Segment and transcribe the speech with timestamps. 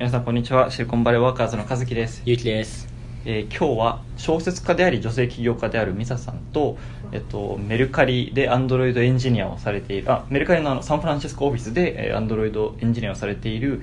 [0.00, 0.70] 皆さんこんにちは。
[0.70, 2.88] シリコンバレーワーカーズの和樹です、ゆうきです。
[3.26, 6.78] えー今日は小説家であり女性起業家であるミサさんと、
[7.12, 13.82] えっと、メルカリでアンドロイドエンジニアをされているあメルカリのあのサンフランシスコオフィスでアンドロイドエンジニアをされている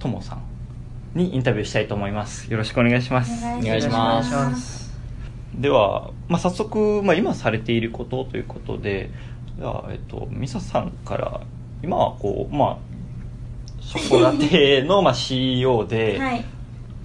[0.00, 0.42] ともさん
[1.18, 2.52] にインタビューしたいと思います。
[2.52, 3.42] よろしくお願いします。
[3.46, 4.92] お願いします。
[5.54, 9.08] では、まあ、早速、まあ、今されていることということで
[9.58, 11.40] では、えっと、ミサさんから
[11.82, 12.93] 今はこう、まあ、
[13.84, 16.40] ショコラテの、まあ、CEO で、はい、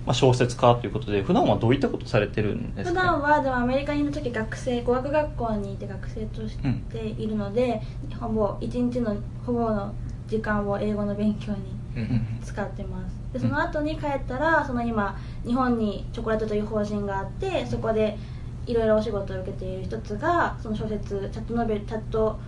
[0.05, 6.57] まあ、小説家ということで普段はどういったことされてるんです普か、段はでもアメリカにいる時学生語学学校にいて学生とし
[6.91, 7.81] ているので、
[8.19, 9.15] ほぼ一日の
[9.45, 9.93] ほぼの
[10.27, 13.15] 時間を英語の勉強にうん使ってます。
[13.33, 18.17] でその後に帰ったらその今日本にチョコレートという法人があってそこで
[18.65, 22.39] いろいろお仕事を受けている一つがその小説チャットノベルチャット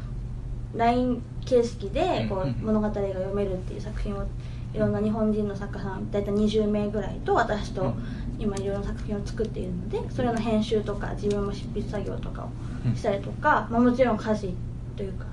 [0.76, 4.24] LINE 形式でこう物語が読めるっていう作品を
[4.74, 7.94] いろんな日本人の作家さん大体20名ぐらいと私と
[8.40, 14.56] 今いろいろな作品を作っているのでそれの編集とか自分も執筆作業とかをしたりとか、まあ、もちろん家事
[14.96, 15.26] というか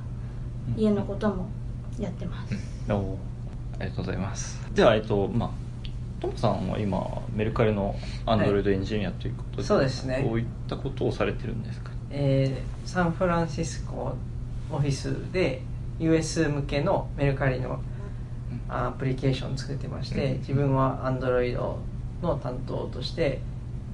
[0.76, 0.82] うん。
[0.82, 1.46] 家のことも
[1.98, 2.54] やってます、
[2.88, 3.16] おー。
[3.80, 4.60] ありがとうございます。
[4.74, 5.50] ではえっとまあ
[6.20, 7.94] トモさんは今メルカリの
[8.26, 10.24] アンドロイドエンジニアということで、そうですね。
[10.28, 11.91] どういったことをされてるんですか？
[12.10, 14.14] えーサンフランシスコ
[14.70, 15.62] オフィスで
[15.98, 17.80] US 向けのメルカリの
[18.69, 20.38] アプリケーションを作ってまして、うん。
[20.38, 21.55] 自分は Android
[22.22, 23.41] の担当として、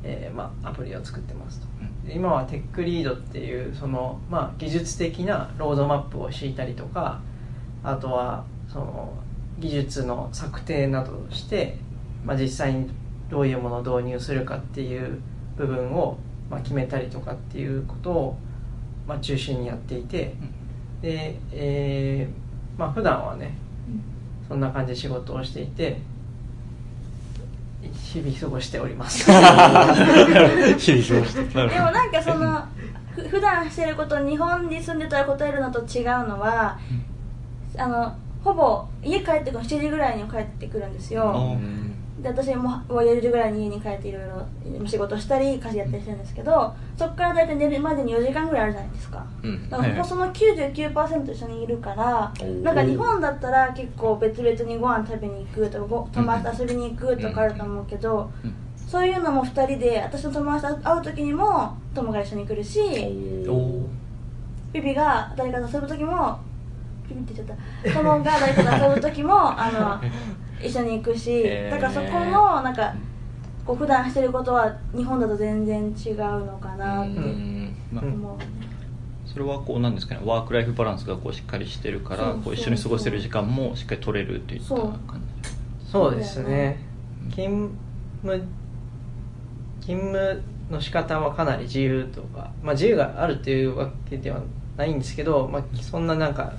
[0.02, 1.66] えーまあ、アプリを作ってますと。
[2.06, 7.20] で今はテックリードっていうその、まあ、技術的なロードマップを敷いたりとか
[7.82, 9.14] あとはその
[9.58, 11.78] 技術の策定などをして、
[12.24, 12.90] まあ、実際に
[13.30, 15.20] どういうものを導入するかっていう
[15.56, 16.18] 部分を、
[16.50, 18.38] まあ、決めたりとかっていうことを、
[19.06, 20.34] まあ、中心にやっていて
[21.04, 22.44] で、えー
[22.80, 23.54] まあ普段はね
[24.48, 26.00] そんな感じで仕事をしていて
[28.12, 29.24] 日々過ごしております。
[29.30, 29.50] 日々過
[30.74, 31.44] ごして。
[31.44, 32.64] でもなんかその
[33.14, 36.78] ふ普段してること日本に住んでたら答えるのと違うのは、
[37.76, 41.58] あのほぼ家帰ってくるの7時ぐらいに帰ってくるんですよ、
[42.24, 44.22] で私ももう4時ぐらいに家に帰っていろい
[44.80, 49.26] ろ仕事したり家事やったりしてるんですけどそこから大体寝るまでに4時間ぐらいあるじゃないですか。
[49.42, 58.54] うんだからほぼその99%一緒にいるからなんか日本だったら結構別々にご飯食べに行くとかご友達と遊びに行くとかあると思うけどうん
[58.88, 62.80] そういうのも2人で私の友達と会う時にも友が一緒に来るし
[63.48, 63.86] お
[64.72, 66.38] ビビが誰かと遊ぶ時も
[67.08, 67.56] ビビって言っちゃっ
[67.92, 68.00] た。
[68.00, 70.00] 友が誰かと遊ぶ時もあの
[70.64, 71.70] 一緒に行くし、へー。
[71.70, 72.94] だからそこのなんか
[73.66, 77.76] こう普段してることは日本だと全然違うのかなってうん。
[77.92, 78.38] まあ思う、
[79.26, 85.20] それはこうなんですかねワークライフバランスがこうしっかりしてるからこう一緒に過ごせる時間もしっかり取れるといったそう感
[85.82, 85.90] じ。
[85.90, 86.14] そう。
[86.14, 86.78] ですね。
[87.30, 87.70] 勤
[88.22, 88.46] 務
[89.80, 94.40] 勤務の仕方はかなり自由とか、まあ、自由があるというわけでは
[94.76, 96.54] ないんですけど、まあ、そんななんか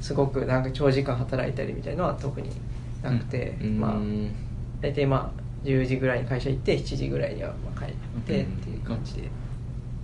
[0.00, 2.50] すごくなんか長時間働いたりみたいのは特に
[3.10, 3.80] なくて、うん。
[3.80, 4.00] まあ
[4.80, 7.94] 大体まあ10時ぐらいに会社行って7時ぐらいにはまあ帰っ
[8.24, 9.22] てっていう感じで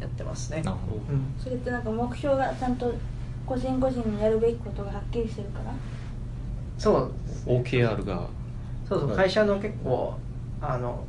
[0.01, 0.75] やってますね、うん。
[1.39, 2.93] それってなんか目標がちゃんと
[3.47, 5.73] 個人個人のやるべきことがはっきりしてるから？
[6.79, 7.13] そう
[7.47, 8.27] OKR が。
[8.89, 9.17] そうそう。
[9.17, 10.15] 会社の結構
[10.61, 11.05] あの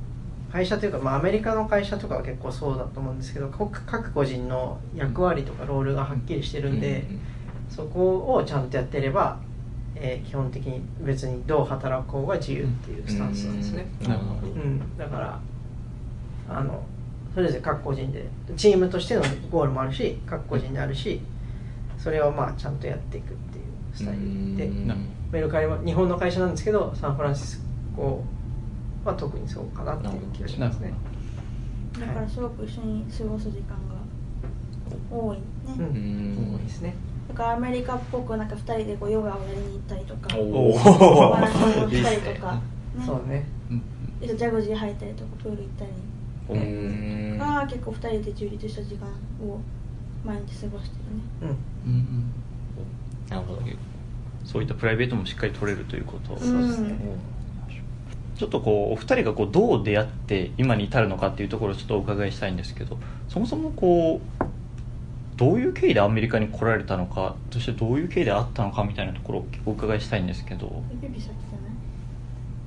[0.51, 7.05] 会社というか、まあ、アメリカの会社とかは結構そうだと思うんですけど各各個人の役割とかロールがはっきりしてるんで、
[7.69, 9.39] そこをちゃんとやってれば、
[9.95, 14.47] えー基本的に別にどう働こうが自由っていうスタンスなんですね、なるほど。
[14.47, 15.39] うん、だから
[16.49, 16.83] あの
[17.33, 19.21] それぞれ各個人でチームとしての
[19.51, 21.21] ゴールもあるし各個人であるし
[21.97, 25.13] それをまあちゃんとやっていくっていうスタイルで。
[25.33, 27.65] メルカリは日本の会社なんですけどサンフランシス
[27.95, 28.23] コ
[29.03, 30.93] は特にそうかなっていう気がしますね。
[31.99, 33.95] だからすごく一緒に過ごす時間が
[35.09, 35.85] 多いね、うん。
[35.85, 35.87] う
[36.51, 36.55] ん。
[36.55, 36.93] 多いですね
[37.29, 40.73] だからアメリカっぽくなんか2人でこうヨガをやりに行ったりとかお
[41.31, 43.45] バランスをしたりとか、ね、そうね。
[44.19, 45.91] でジャグジー入ったりとかプール行ったり
[46.49, 47.37] おうん。
[47.37, 49.07] が結構2人で充実した時間
[49.45, 49.59] を
[50.23, 51.57] 毎日過ごしてるね。
[51.85, 51.93] うん。
[51.93, 52.33] うん
[53.29, 53.61] なるほど
[54.45, 56.39] そういったプライベートもしっかり取れるということ、うん。
[56.39, 56.97] そうですね。
[58.37, 62.97] ちょっとこうお二人がこうどう出会って今に至るのかっていうところをちょっとお伺いしたいんですけど
[63.29, 64.45] そもそもこう
[65.43, 70.81] どういう経緯でアメリカに来られたのかそしてどういう経緯であったのかみたいなところをお伺いしたいんですけど。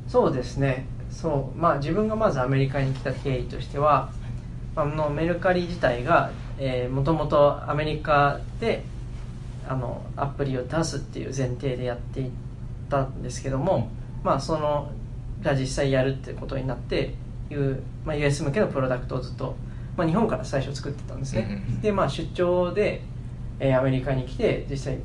[0.06, 0.84] そうですね。
[1.10, 4.10] そうまあ自分がまずアメリカに来た経緯としては
[4.74, 6.30] あのメルカリ自体が
[6.90, 8.84] もともとアメリカで
[9.66, 12.30] あのアプリを出すっていう前提でやっていっ
[12.90, 13.88] たんですけども、
[14.22, 14.90] まあその
[15.40, 17.14] じゃあ実際やるってことになって
[17.50, 19.56] いう、まあ、US 向けのプロダクトをずっと、
[19.96, 23.02] まあ、日本から最初作ってたんですね、でまあ出張で、
[23.58, 24.98] えー、アメリカに来て実際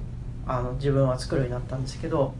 [0.45, 2.33] あの自分は作るようになったんですけど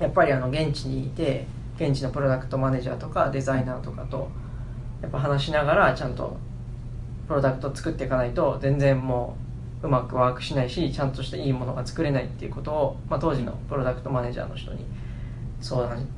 [0.00, 4.30] やっぱりあの現地にいて現地のプロダクトマネージャーとかデザイナーとかと
[5.02, 6.36] やっぱ話しながらちゃんと
[7.26, 9.36] プロダクトを作っていかないと全然も
[9.82, 14.84] ううまくワークしないしちゃんとしたいいものが作れないっていうことを、まあ、当時のプロダクトマネージャーの人に
[15.60, 16.08] 相談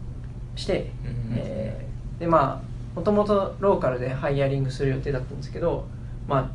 [0.57, 5.87] して、うん、えー、でまあもともとローカルでハイアリングする予定だったんですけど
[6.27, 6.51] まあ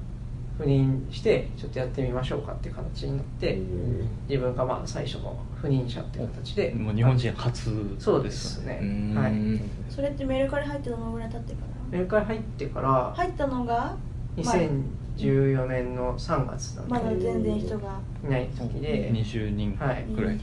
[0.62, 3.60] 赴任してちょっとやってみましょうかっていう形になって
[4.30, 6.72] 自分がまあ最初の赴任者っていう形で。
[6.72, 8.80] もう日本人初、ね、そうですね。
[9.14, 9.34] はい。
[9.90, 11.68] それってメルカリ入ってどのぐらい経ってから？
[11.92, 13.98] メルカリ入ってから入ったのが
[14.38, 18.00] ？2014年の3月なんでまだ全然人が。
[18.24, 19.12] いない時で。
[19.12, 20.40] 20人ぐらい、はい、20人ぐらいの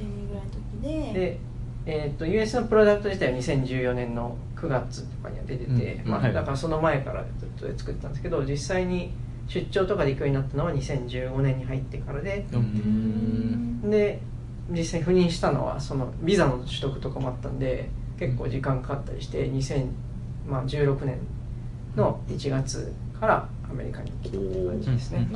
[0.50, 1.20] 時で。
[1.20, 1.38] で
[1.84, 9.12] えーと、US のプロダクト自体は2014年の9月とかには出てて、うん、まあ、だからその前からずっと作ってたんですけど実際に
[9.48, 12.46] 出張とかで行くようになったのは2015年に入ってからで
[13.84, 14.22] で
[14.70, 21.18] 実際赴任したのはそのビザの取得とかもあったんで結構時間かかったりして2016年
[21.96, 25.28] の1月からアメリカに来たっていう感じですね。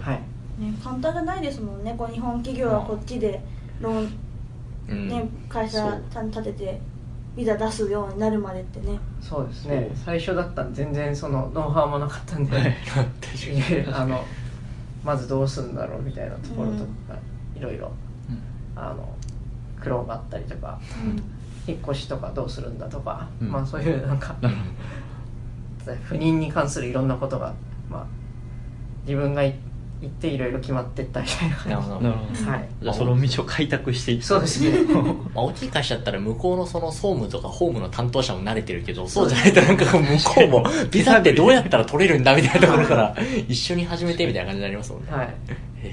[0.00, 0.20] はい。
[0.60, 1.94] ね、簡単じゃないですもんね。
[1.96, 3.40] こう日本企業はこっちで
[3.80, 6.80] ローン、ね、会社立てて
[7.36, 8.98] ビザ出すようになるまでってね。
[9.20, 9.90] そうですね。
[10.04, 12.76] 最初だったん全然そのノウハウもなかったんで、はい、
[13.92, 14.24] あの
[15.02, 17.18] まずどうするんだろうみたいなところとか
[17.56, 17.90] いろいろ
[19.80, 21.22] 苦労があったりとか、うん、
[21.66, 24.36] 引っ越しとかどうするんだとか、うん、まあそういうなんか
[26.04, 27.52] 不妊に関するいろんなことが、
[27.90, 28.06] まあ、
[29.04, 29.42] 自分が
[30.02, 34.26] 行っていろいろ決まってったみたいななるほど、はい、じゃあその道を開拓していった。
[34.26, 34.82] そうですね。
[35.32, 43.16] まあ大きい会社だったら向こうのその総務とかホームの担当者も慣れてるけどそうじゃないとなんか向こうもビザってどうやったら取れるんだみたいなところから
[43.46, 45.12] 一緒に始めてみたいな感じになりますもんね。
[45.12, 45.34] はい。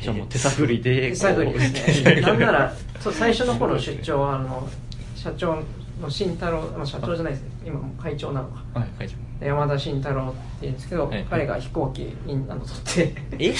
[0.01, 2.21] じゃあもう手探りで手探りですね。
[2.25, 4.67] なんならそう最初の頃出張はあの
[5.15, 5.61] 社長
[6.01, 7.49] の慎太郎、まあ、社長じゃないですね。
[7.63, 13.21] 今も会長なのか、はい、会長山田慎太郎っていうんですけど、はい、彼が飛行機にあの取って。
[13.39, 13.49] え？
[13.49, 13.55] え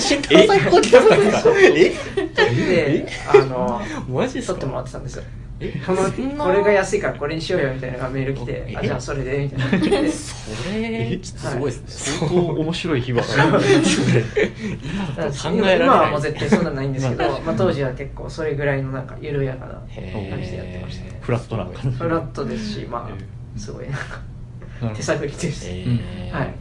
[0.00, 1.42] 慎太郎さん飛行機取ったんです？
[1.44, 2.54] かえ？
[2.54, 5.24] であのマジ取ってもらってたんですよ。
[5.86, 6.10] この
[6.44, 9.68] これが安いからこれにしようよみたいなメール来てあじゃあそれでみたいな。
[9.80, 10.10] それ？
[10.10, 12.28] すごいですね。
[12.28, 13.58] 相当面白い日は考えられ
[15.62, 15.76] ない。
[15.78, 19.88] 今はもう絶対そんなないんですけど、 まあ、当時は結構それぐらいのなんか緩やかな感
[20.42, 21.18] じでやってましたね。
[21.22, 21.96] フラットな感じ。
[21.96, 24.20] フラットですしまあすごいなんか
[24.94, 26.48] 手探りです、はい。
[26.48, 26.52] っ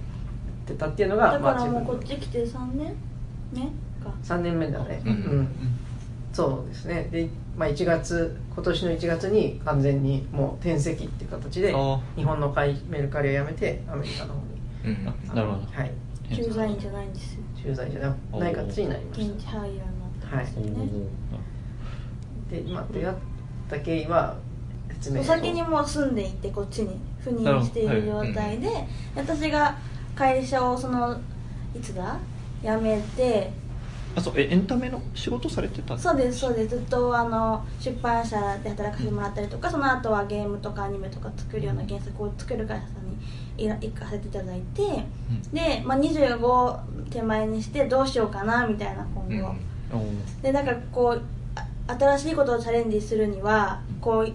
[0.65, 2.95] てたっていうのがだからもうこっち来て3年
[3.53, 3.61] 目？
[4.03, 4.13] か。
[4.23, 5.01] 3年目だね。
[5.05, 5.47] うん、
[6.31, 7.09] そうですね。
[7.11, 11.73] で、まあ、1月今年の1月に完全にもう転籍っていう形で
[12.15, 14.39] 日本の会メルカリを辞めてアメリカの方
[14.87, 15.11] に、うん、な
[15.41, 15.67] るほど。
[15.71, 15.91] はい。
[16.33, 17.41] 駐在員じゃないんですよ。
[17.61, 18.53] 駐在じゃない。
[18.53, 19.33] 形になりました。
[19.33, 23.15] 現地ハイヤーになったんですよね、はい、で、まあ、出会っ
[23.69, 24.37] た経緯は
[25.19, 29.77] お先にもう住んでいてこっちに赴任している状態で、はい、私が
[30.15, 31.19] 会社をその
[31.75, 32.17] いつだ
[32.61, 33.51] 辞めて
[34.15, 36.75] あそうえエンタメの仕事されてたそうですそうです。
[36.75, 49.55] ずっとあの出版社で働かせてもらったりとかその後はゲームとかアニメとか作るような原作を作る会社さんに行かせていただいて、うん、で、まあ、25手前にしてどうしようかなみたいな今後、
[49.93, 51.21] うん、でなんかこう
[51.87, 54.31] 新しいことをチャレンジするにはこう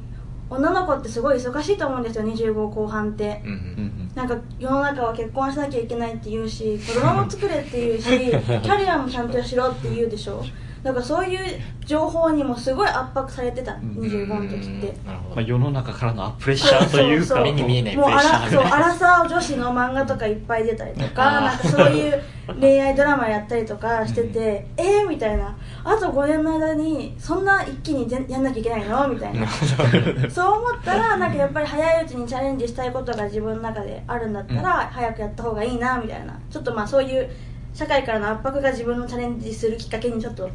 [0.50, 10.43] 女の子ってすごい忙しいと思うんですよ25後半って、うんうん、なんか世の中は結婚しなきゃいけないって言うし子供も作れって言うし キャリアもちゃんとしろって言うでしょ。
[10.83, 11.38] だからそういう
[11.85, 14.95] 情報にもすごい圧迫されてた25の時って。
[15.05, 17.43] まあ、世の中からのプレッシャーというか。
[17.43, 22.23] 目に見えないプレッシャーそうアラサー女子の漫画とかいっぱい出たりとかなんかそういう
[22.61, 25.57] 恋愛ドラマやったりとかしてて、うん、えー、みたいな
[25.90, 29.09] あと5年の間にそんな一気にやんなきゃいけないの？
[29.09, 29.49] みたいな。
[29.49, 36.38] そう思ったらなんかやっぱり早いうちにチャレンジしたいことが自分の中であるんだったら、早くやった方がいいなみたいな。
[36.50, 37.30] ちょっとまあそういう
[37.73, 40.50] 社会からの圧迫が自分のチャレンジするきっかけにちょっと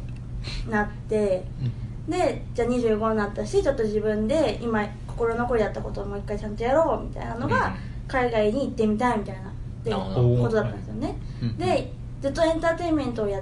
[0.70, 1.44] なって、
[2.06, 7.74] うん、でじゃあ25になったしちょっと自分で今心残りだったことをもう一回ちゃんとやろうみたいなのが、
[8.06, 9.50] 海外に行ってみたいみたいな。
[9.50, 9.52] っ
[9.84, 11.14] てことだったんですよね、
[11.58, 13.38] でずっとエンターテインメントをや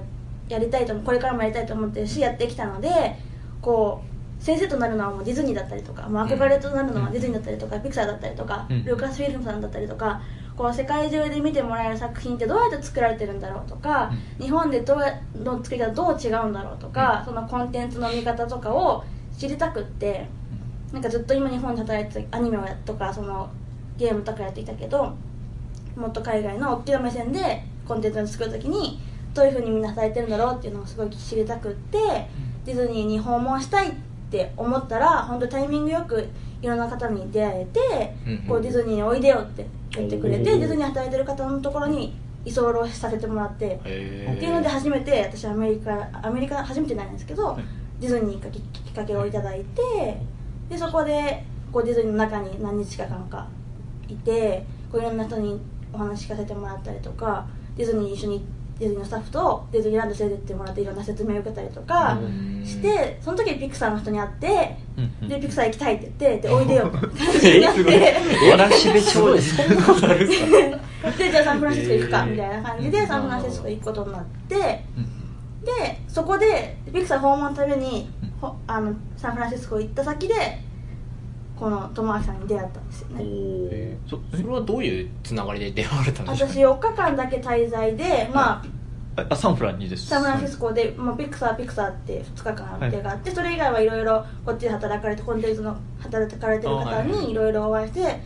[0.52, 3.16] やりたいとこれからもやりたいと思ってるしやってきたので
[3.60, 4.02] こ
[4.40, 10.20] う先生となるのはもうディズニーだったりとかもう憧れとなるのはディズニーだったりとか、ピクサーだったりとか、ルーカスフィルムさんだったりとか
[10.56, 19.04] こう世界中で見てもらえる作品ってどうやって作られてるんだろうとか、うん、日本でどうやの作り方どう違うんだろうとか、うん、そのコンテンツの見方とかを
[19.38, 20.26] 知りたくって
[20.92, 23.50] なんかずっと今日本で働いてたアニメをやとかその
[23.96, 25.14] ゲームとかやってきたけど
[25.96, 29.00] もっと海外の大きな目線でコンテンツを作るときに
[29.34, 31.98] どういうふうにみんな働いてるんだろうっていうのをすごい知りたくって、
[32.64, 33.92] ディズニーに訪問したいっ
[34.30, 36.28] て思ったら本当タイミングよく
[36.60, 38.38] いろんな方に出会えて、うんうん。
[38.42, 47.64] こうディズニーにおいでよって言ってくれてディズニー働いてる方のところに居候させてもらって、っていうので初めて私アメリカアメリカ初めてなんですけど、はい。
[48.00, 50.20] ディズニーにききっかけをいただいて
[50.68, 53.48] でそこでこうディズニーの中に何日間か
[54.08, 55.60] いてこういろんな人に
[55.92, 57.46] お話聞かせてもらったりとか
[57.76, 58.44] ディズニーに一緒に
[58.82, 62.64] ディズニーのスタッフとディズニーランド連れてってもらっていろんな説明を受けたりとかうん。
[62.64, 64.76] してその時にピクサーの人に会って
[65.28, 66.86] でピクサー行きたいって言ってでおいでよ。
[66.90, 68.50] って感じになって。
[68.50, 75.64] わらしべ長者そんなことあるんですかでじゃあサンフランシスコ行くかみたいな感じでサンフランシスコ行くことになってうん。
[75.64, 78.10] でそこでピクサー訪問のために
[78.40, 80.34] ほあのサンフランシスコ行った先で
[81.56, 83.16] この友明さんに出会ったんですよね。
[83.20, 84.10] えー。
[84.10, 88.62] そそれはどういうつながりで出会われたんでしょう私4日間だけ滞在でま
[89.16, 90.06] ああサンフランにです。
[90.06, 97.34] サンフランシスコで、まあ、ピクサーピクサーって2日間予定があって、それ以外はいろいろこっちで働かれてコンテンツの働かれてる方にい。
[97.34, 98.20] ろいろお会いして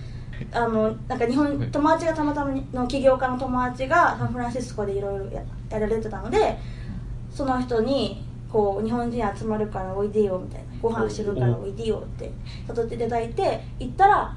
[0.52, 1.70] あのなんか日本はい。
[1.70, 6.58] 友達がたまたまの起業家の友達がサンフランシスコでいろいろややられてたので
[7.30, 12.30] その人にこう日本人集まるからおいでよみたいなご飯するからおいでよって
[12.68, 14.36] 誘っていただいて行ったら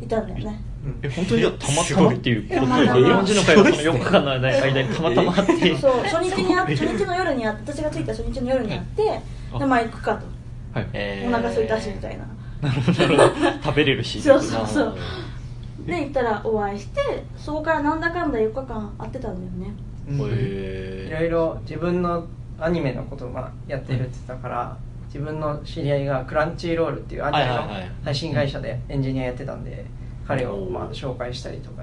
[0.00, 0.60] いたんだよね。
[1.02, 2.60] え本当にじゃあたまたまっていうこと？
[2.60, 3.06] たまたま。
[3.06, 5.76] 日本人の会話その4日間の間にたまたまあって。
[5.76, 9.20] そう初日にあ初日の夜に私が着いた初日の夜にあって
[9.52, 9.58] あ。
[9.58, 10.26] でまあ行くかと。
[10.78, 10.88] はい。
[10.92, 12.24] えお腹空いたしみたいな。
[12.68, 12.98] なるほど。
[12.98, 14.96] なるほど食べれるしそうそうそう。
[15.84, 17.00] で行ったらお会いして
[17.36, 19.74] そこからなんだかんだ4日間会ってたんだよね。
[20.16, 22.26] どいへろいろ自分の
[22.60, 24.76] アニメのことをまあやってるって言ってたから
[25.08, 27.68] 自分の知り合いがクランチーロールっていうアニメの
[28.04, 29.84] 配信会社でエンジニアやってたんで
[30.26, 31.82] 彼をまあ紹介したりとか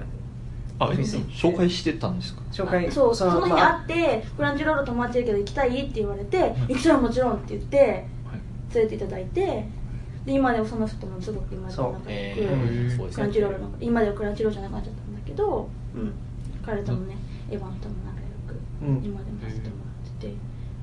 [0.78, 2.42] あ紹介してたんですか？
[2.52, 2.92] 紹介。
[2.92, 8.06] そうその日会って「フランチロール友達いるけど行きたい?」って言われて「行きたいもちろん」って言って
[8.74, 9.66] 連れていただいて
[10.26, 11.94] で今でもその人もすごく今でも
[13.12, 16.14] クランチロールの今ではクランチロールじゃなくなっちゃったんだけど、うん、
[16.66, 17.16] 彼ともね、
[17.50, 19.06] エヴァンとも仲良く、うん。
[19.06, 19.75] 今でもさせてもらってて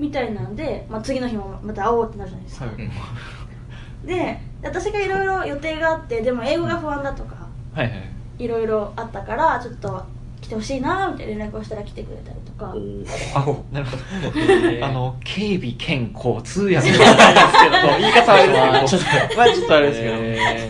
[0.03, 2.75] みたいなんで、まあ、次の日もまた会おうってなるじゃないですか、はい。
[2.75, 4.07] うん。
[4.07, 8.49] で私がいろいろ予定があってでも英語が不安だとかはいはいい。
[8.49, 10.03] ろいろあったからちょっと
[10.41, 12.73] 来てほしいなみたいな連絡をしたら来てくれたりとか。
[12.73, 14.03] あなるほど。
[14.85, 19.37] あの警備兼交通訳じゃないですけど言い方はあれですけど。
[19.37, 20.15] まあちょっとあれですけど。
[20.19, 20.69] え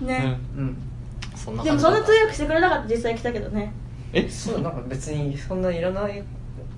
[0.06, 0.76] ね、うん。
[1.34, 3.72] ーそんなでもそんな通訳してくれなかった実際来たけどね。
[4.12, 6.22] えそうなんか別にそんないらない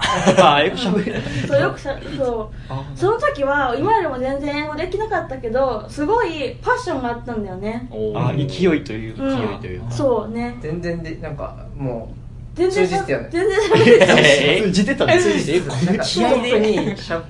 [0.02, 2.54] あ英語喋れそうよくしゃそう。
[2.68, 7.88] あその時は今よりも全然英語できなかったけどすごいパッションがあったんだよね。
[8.14, 9.36] あ勢いというか、うん。
[9.36, 10.56] 勢いというかそうね。
[10.60, 12.12] 全然でなんかも
[12.54, 13.28] 全然通じてたよね。
[13.30, 17.22] 全然喋れてたえ通じてなんか気合にしゃ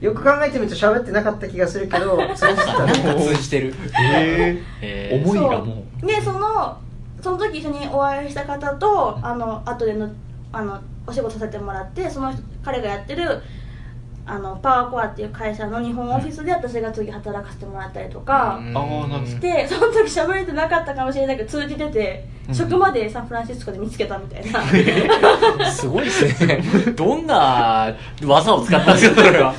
[0.00, 3.74] よく考えてみると喋ってなかった気がするけど 通じてたなんかね通じてる。
[3.92, 6.06] へええ思いがもう。
[6.06, 6.78] でその
[7.20, 10.08] その時一緒にお会いした方とあの後での
[10.52, 13.42] あのお仕事させてもらってその人彼がやってる
[14.26, 18.76] あのパワーコアっていう会社の日本オフィスで私が次働かせてもらったりとかうん。
[18.76, 24.62] あーなんですでその時喋れてなかったかもしれないけど通じててうん職場でサンフランシスコで見つけたみたいな。
[25.70, 26.62] すごいですね。
[26.96, 29.54] どんな技を使ったんですかそれは。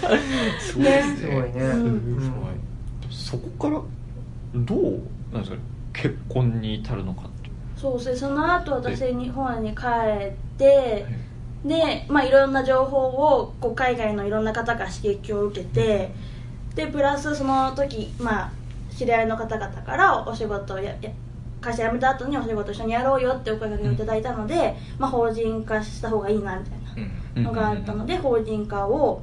[0.60, 2.20] すごいですすごいね、うんうん
[3.30, 3.80] そこから
[4.56, 5.02] どう
[5.32, 5.62] なんですかね
[5.94, 9.86] 結婚に至るのかってそうでその後私日本に帰
[10.30, 11.06] って
[11.66, 16.12] でまあいろんな情報をこう海外のいろんな方から刺激を受けて
[16.76, 18.52] でプラスその時まあ
[18.96, 21.12] 知り合いの方々からお仕事をやや
[21.62, 29.22] 会社辞めた後にお仕事一緒にやろうよってお声掛けをいただいたので、まあ、法人化した方がいいなみたいなのがあったので法人化を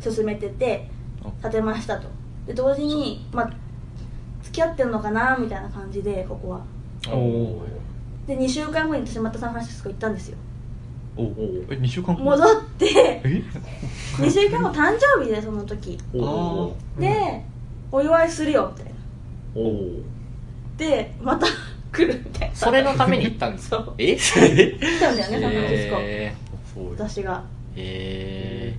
[0.00, 0.88] 進めてて
[1.38, 2.08] 立てましたと。
[2.46, 3.52] で同時に、まあ、
[4.42, 6.60] 付き合ってるのかなみたいな感じでここは。
[8.26, 10.38] で2週間後に私またサンフランシスコ行ったんですよ
[11.16, 11.26] おお
[11.70, 12.22] え2週間後？
[12.22, 12.86] 戻って。
[13.24, 13.42] え
[14.18, 15.98] ？2週間後誕生日でその時。
[16.14, 17.00] おー。
[17.00, 17.42] で、
[17.92, 18.98] お祝いするよみたいな。
[19.54, 20.02] おー
[20.76, 21.46] でまた
[21.92, 22.54] 来るみたいな。
[22.56, 23.84] それのために行ったんですか？
[23.98, 24.16] え？
[24.16, 24.30] 来
[25.00, 27.42] たんだよねサンフランシスコ、えーそう私が。
[27.76, 28.76] え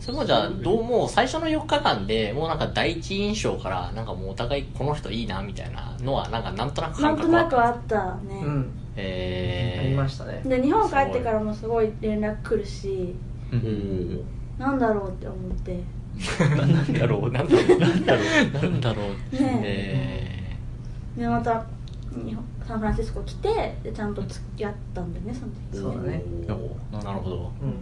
[0.00, 10.42] ー、それもじゃあどうも最初の4日間でもうなんか第一印象からなんかもうお互いこの人いいなみたいなのはなんかなんとなくなんとなくあっったね、うんえー、ありましたね。
[10.44, 13.14] で日本帰ってからもすごい連絡来るし
[13.52, 14.24] うん。
[14.58, 15.82] なんだろうって思って。
[16.56, 17.30] ななんだろう？
[17.30, 17.78] なんだろう？
[17.78, 18.62] なんだろう？
[18.62, 19.36] なんだろう？
[19.36, 20.56] ねえ。
[21.16, 21.64] でまた
[22.12, 26.22] 日本サンフランシスコ来てでちゃんと付き合ったんだよねその時そうだね。
[26.92, 27.52] なるほど。
[27.62, 27.74] うん。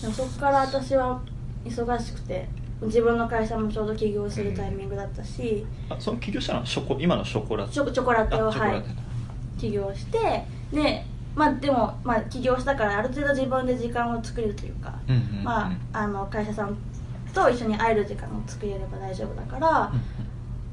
[0.00, 1.22] でもそこから私は
[1.64, 2.46] 忙しくて
[2.82, 8.84] 自分の会社もちょうど起業するタイミングだったし、あその起業したのはショコ今のショコラチョコラテをはい
[9.64, 11.04] 起業してで
[11.34, 15.44] まあでも、まあ、起業したからある程度自分で時間を作れるというか、うんうんうん。
[15.44, 16.76] まあ、あの会社さん
[17.34, 19.92] と一緒に会える時間を作れれば大丈夫だから、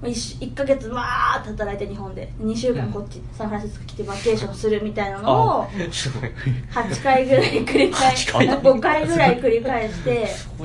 [0.02, 2.32] 1, 1ヶ月わーって働いて日本で。
[2.42, 6.32] 2週間こっち、サンフランシスコ来てバケーションするみたいなのをすごい。
[6.72, 10.28] 8回ぐらい繰り返し8回5回ぐらい繰り返して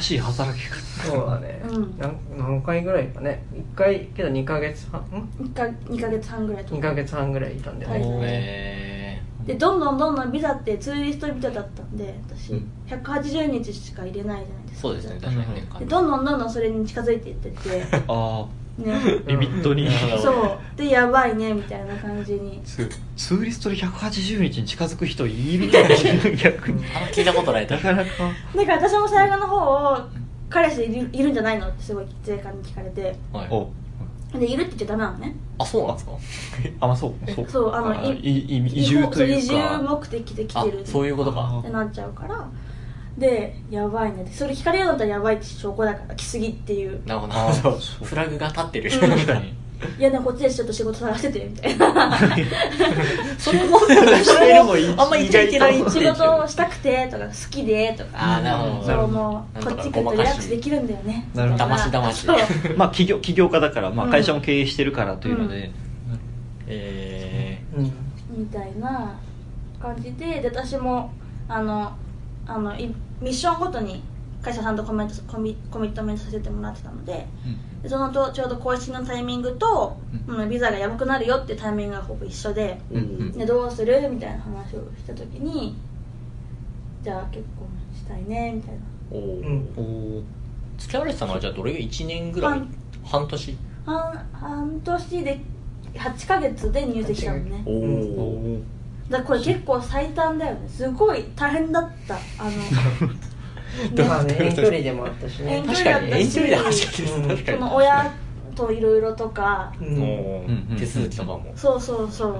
[0.00, 0.90] 新しい働き方。
[1.00, 1.94] そうだね、うん
[2.36, 3.42] 何回ぐらいかね。
[3.54, 5.00] 1回けど2ヶ月半？
[5.00, 5.04] ん
[5.40, 6.74] ？1か2ヶ月半ぐらいと。
[6.74, 12.70] 2ヶ月半ぐらいいたんだよね、でどんどんどんどんビザってツーリストビザだったんで私、うん。
[12.86, 14.80] 180日しか入れないじゃないですか。
[14.80, 15.20] そうですね。
[15.20, 17.84] 確かにねでどんどんどんどんそれに近づいていってて。
[18.08, 18.46] あ
[18.78, 18.92] ね。
[18.94, 19.88] あリミットに。
[20.22, 20.76] そう。
[20.76, 22.60] でやばいねみたいな感じに。
[22.64, 25.68] ツツーリストで180日に近づく人いる
[26.36, 28.10] 逆に あんま聞いたことないなかなか。
[28.56, 29.98] だから私も最後の方を
[30.48, 33.14] 彼氏いるいるんじゃないのってすごい税関に聞かれて。
[33.32, 33.48] はい。
[33.50, 33.68] お。
[34.32, 35.34] でいるって言っちゃダメなのね。
[35.58, 36.12] あそうなんですか？
[36.80, 37.30] あまあそう。
[37.32, 37.46] そう。
[37.48, 39.38] そうあのいいい移住というか。
[39.38, 39.54] 移住
[39.88, 40.82] 目的で来あてる。
[40.86, 41.58] そういうことか。
[41.58, 42.48] ってなっちゃうから
[43.20, 44.22] でやばいね。
[44.22, 47.06] ってそれ聞かれるんだったらやばいって証拠だから来すぎっていう。
[47.06, 47.34] なるほど。
[47.34, 48.04] あなるほどそう。
[48.08, 48.90] フラグが立ってる。
[48.92, 49.10] うん。
[49.10, 49.54] 確かに。
[49.98, 52.18] いやでもこっちでちょっと仕事探しててみたいな。
[53.38, 58.10] それもしてるもあんま言っちゃいけない仕事をしたくてとか好きでとか。
[58.14, 58.86] あーなるほど。
[58.86, 61.28] そうもうこっち来るとリラックスできるんだよね。
[61.34, 64.10] なるほどみたい騙し騙しそうまあ起業起業家だから、まあ、うん。
[64.10, 65.70] 会社も経営してるからというので、
[66.66, 67.84] えうん。
[68.36, 69.18] みたいな
[69.80, 71.10] 感じでで私も
[71.48, 71.92] あの
[72.46, 74.02] あのいミッションごとに
[74.42, 77.26] 会社さんとコメントコミコミットメントさせてもらってたので
[77.82, 83.32] でそのとちょうど更新のタイミングと、うん、ビザがやばくなるよっていうタイミングがほぼ一緒でーうん。
[83.32, 85.76] でどうするみたいな話をした時に
[87.02, 88.80] じゃあ結婚したいねみたいな。
[89.12, 90.22] おお
[90.78, 92.58] 付き合われてたのはじゃあどれが1年ぐらい？
[92.60, 92.68] 半。
[93.04, 93.56] 半年？
[93.84, 95.40] 半半年で
[95.94, 97.62] 8ヶ月で入籍したのね。
[97.66, 98.62] おおお
[99.10, 100.68] だこれ結構最短だよね。
[100.68, 102.14] すごい大変だった。
[102.38, 102.44] あ
[103.98, 105.56] のまあ ね遠距離でもあったしね。
[105.56, 106.10] 遠距確かに。
[106.12, 107.14] 遠距離で走ってる。
[107.14, 107.28] うん。
[107.28, 107.58] 確かに。
[107.58, 108.12] その親
[108.54, 109.72] といろいろとか。
[109.80, 110.78] うおんー。
[110.78, 111.52] 手続きとかも。
[111.56, 112.32] そうそうそう。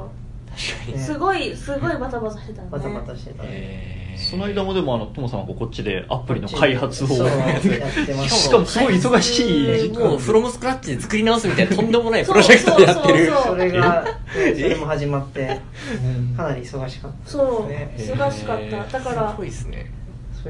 [0.50, 0.92] 確かに。
[0.94, 2.68] ねすごいすごいバタバタしてたね。
[2.70, 3.48] バタバタしてたね。
[3.52, 3.99] えー
[4.30, 13.26] その間もでもあのトモさんはこっちでアプリの開発をそうやってましかもすごい忙しいもうフロムスクラッチで作り直すみたいなとんでもないプロジェクトをやってる。
[13.26, 14.10] そうそうそれがね
[14.54, 15.60] それも始まって
[16.36, 17.30] かなり忙しかった。
[17.30, 18.98] そうね忙しかった。
[18.98, 19.90] だからすごいですね。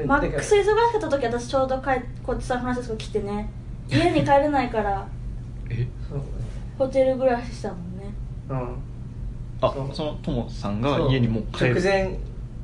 [0.07, 3.51] マックス忙しかった時私ちょうど帰こっちサンフランシスコ来てね。
[3.88, 5.09] 家に帰れないから
[5.69, 5.88] え？
[6.09, 6.25] そうね
[6.79, 8.12] ホテル暮らししたもんね。
[8.51, 8.77] うん。
[9.62, 11.75] あそのトモさんが家にもう帰る。
[11.75, 12.16] 直前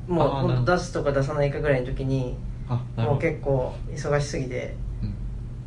[0.07, 0.53] もうあーなるほど。
[0.55, 2.35] ほんと出すとか出さないかぐらいの時に
[2.95, 5.13] もう結構忙しすぎてうん。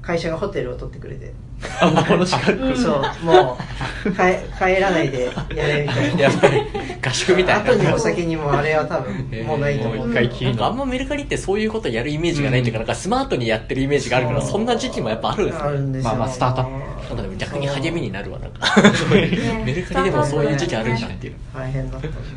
[0.03, 1.33] 会社がホテルを取ってくれて。
[1.79, 3.59] あもうこの近くうんそうも
[4.07, 4.16] う帰
[4.59, 6.22] 帰らないでやれみたいな。
[6.22, 6.62] やっぱり
[7.07, 7.70] 合宿みたいな。
[7.70, 9.96] 後にも先にもあれは多分もうないと思う。
[9.98, 15.64] もう一回きりのなんかあんまメルカリってそういうことやるイメージがないっていうか、なんかスマートにやってるイメージがあるから、そんな時期もやっぱあるんですね。
[15.64, 16.62] あるんですよまあまあスタート。
[16.62, 18.81] アッなんかでも逆に励みになるわ、なんか。
[19.14, 21.35] ねメルカリでもそういう時期あるんだっていう。
[21.55, 22.31] 大変だったんだよね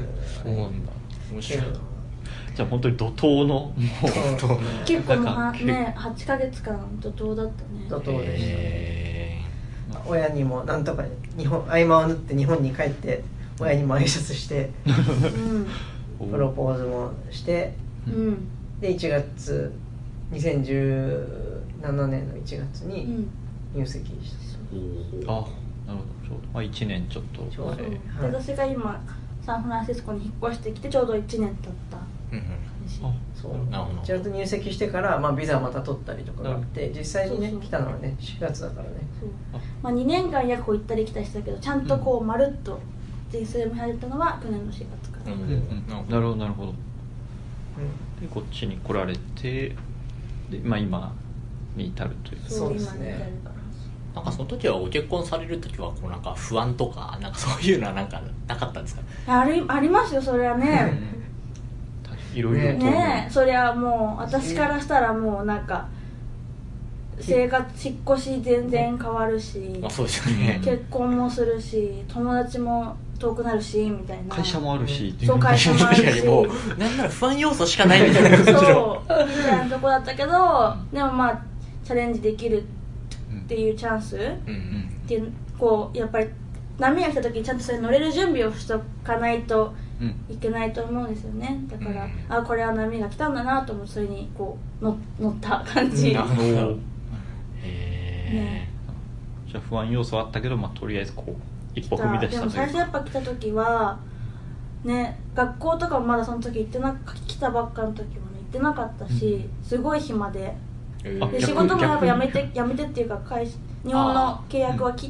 [0.44, 0.92] そうなんだ。
[1.32, 1.62] 面白い。
[1.62, 1.68] な。
[2.56, 3.76] じゃあ本当に怒涛のもう
[4.86, 7.88] 結構ね8ヶ月間怒涛だったね。
[7.90, 8.54] 怒涛でしたね。
[8.58, 9.42] え
[10.06, 11.04] 親にもなんとか
[11.38, 13.24] 日本合間を縫って日本に帰って
[13.60, 16.32] 親にも挨拶してうん。
[16.32, 17.74] プロポーズもして
[18.08, 18.48] うん。
[18.80, 19.74] で1月
[20.32, 23.30] 2017年の1月にうん。
[23.76, 24.32] 入籍し
[25.26, 25.48] た、あなる
[25.88, 27.42] ほどちょうど、まあ、1年ちょっと。
[27.52, 29.02] ちょうどそう前で私が今
[29.44, 31.98] サンフランシスコに引っ越してきてちょうど1年経った
[32.34, 33.08] うんうん。
[33.08, 33.72] あそう。
[33.72, 34.02] なるほど。
[34.02, 38.90] ちゃんと入籍してから、まあ、ビザまた取ったりとかがあって実際にねそうそう来たのはね4月だからね。
[39.20, 39.30] そう。
[39.82, 42.80] まあ、2年間約行ったり来たりしたけどちゃんとこうまるっと
[43.30, 45.20] 人生も入ったのは去年の4月か。
[45.26, 45.42] ら、うん。
[45.42, 46.10] うんうん。
[46.10, 46.36] なるほど。
[46.36, 46.74] なるほどう
[48.22, 49.76] でこっちに来られて
[50.50, 51.14] で、まあ、今
[51.76, 52.42] に至るという。
[52.48, 53.44] そうですね。
[54.16, 61.00] なんかその時はご結婚される時はこうなんか不安とかなんかそういうのはなんかなかったんですかありありますよそれはね
[62.34, 65.88] いろいろと、ねえそりゃもう私からしたらもうなんか
[67.20, 70.60] 生活引っ越し全然変わるし、まあそうですよね。
[70.64, 74.36] 結婚もするし友達も遠くなるしみたいな。
[74.36, 76.26] 会社もあるしっていそう会社もあるし。
[76.26, 79.28] もうなんなら不安要素しかないみたいな感じのそう。
[79.28, 81.42] みたいなとこだったけどでもまあ
[81.86, 82.66] チャレンジできるっ
[83.48, 84.18] ていうチャンス。
[84.18, 84.90] っうん。
[85.08, 86.28] ていうこうやっぱり
[86.80, 89.74] 波が来た時にちゃんとそれ乗れる準備をしとかないとうん
[90.30, 91.60] いけないと思うんですよね。
[91.68, 92.12] だから、うん。
[92.30, 96.44] あこれは波が来たんだなと思ってそれにこう乗乗った感じ、なるほど。
[96.44, 96.94] ね
[97.62, 98.68] へ
[99.48, 101.34] じゃあ不安要素はあったけど、まあ、とりあえずこう
[101.76, 104.00] 一歩踏み出したでも最初やっぱ来た時は
[104.84, 106.94] ね学校とかもまだその時行ってな
[107.28, 110.56] 来たばっかの時はね行ってなかったし、すごい暇で。
[111.06, 115.10] えあ逆で仕事もやっぱやめ逆てやめてっていうか会社日本の契約はき、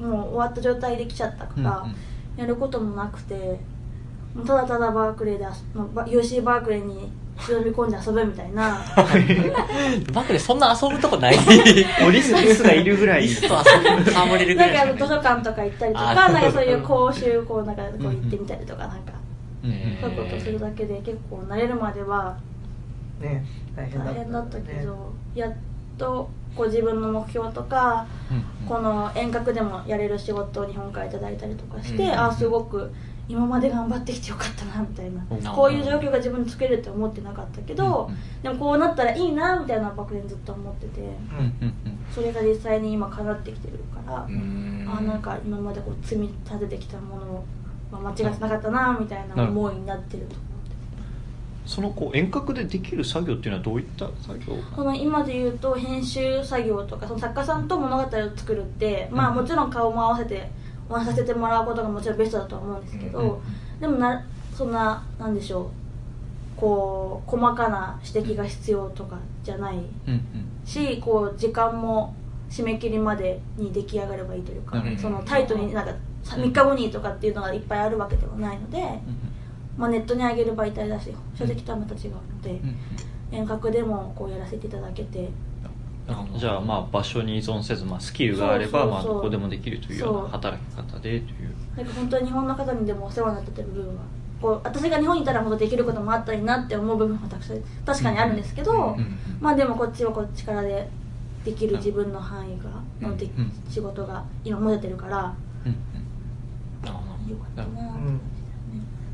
[0.00, 1.96] もう終わった状態で来ちゃったから、うんうん。
[2.36, 3.58] やることもなくてもう
[4.44, 8.84] ただただバークレーで遊まあバ UC バークレーに忍び込んで遊ぶみたいな。
[10.12, 11.36] バクでそんな遊ぶとこない。
[12.10, 13.22] リスリスがいるぐらい。
[13.22, 19.12] リスと遊ぶ戯れるぐなんらいか図書館とか行ったりとかあなんかそういう講習こうなんかこう行ってみたりとかなんか。
[19.62, 22.38] そういうことするだけで結構慣れるまでは。
[23.20, 23.44] ね
[23.74, 24.84] 大変だ大変だったけね。
[24.84, 25.52] ど、やっ
[25.98, 32.90] とこう自分の目標とかうんこの遠隔でもやれる仕事を日本からいただいたりとかして、うんああすごく
[33.28, 35.42] 今まで頑張ってきてよかったなみたいな、うん。
[35.42, 38.42] こういう状況が自分で作れるって思ってなかったけど、うん。
[38.42, 41.00] でもこうなったらいいなみたいな漠然ずっと思ってて。
[42.14, 44.88] それが実際に今叶ってきてるから、うん。
[44.88, 47.44] あなんか今までこう積み立ててきたもの
[47.90, 50.46] は間違ってなかったなみたいな思いになってると思って
[51.66, 54.54] そのこう遠隔でできる作業っていうのはどういった作業？
[54.74, 59.36] この今で言うと編集作業とかその作家さんと物語を作るって、まあうん。
[59.38, 60.48] もちろん顔も合わせて
[60.88, 63.40] お話しさせてもらうことがもちろんベストだとは思うんですけど、
[63.80, 65.70] でもなそんななんでしょう
[66.56, 69.76] こう細かな指摘が必要とかじゃない
[70.64, 72.14] しこう時間も
[72.48, 78.82] 締め切りまでに出来上がればいいというか、そのタイトになんかさ3日後にとかっていうのがいっぱいあるわけではないので、
[79.76, 82.60] まあ、ネットに上げる媒体だし書籍とはまた違うので、
[83.30, 85.34] 遠隔でもこうやらせていただけてうん
[86.38, 91.20] じゃあまあ場所に依存せず、まあ、スキルがあればまあどこでもできるというような働き方でという。
[91.76, 94.02] なんか本当に日本の方にでもお世話になってた部分は
[94.40, 100.88] こう私が日本にいたらもっとできることもあったりなって思う部分もたくさん確かにあるんですけど、うんうんまあでもこっちはこっちからで
[101.44, 105.76] できる自分の範囲がのでうん仕事が今持ててるからうん
[106.82, 108.20] なるほどよかったな、うん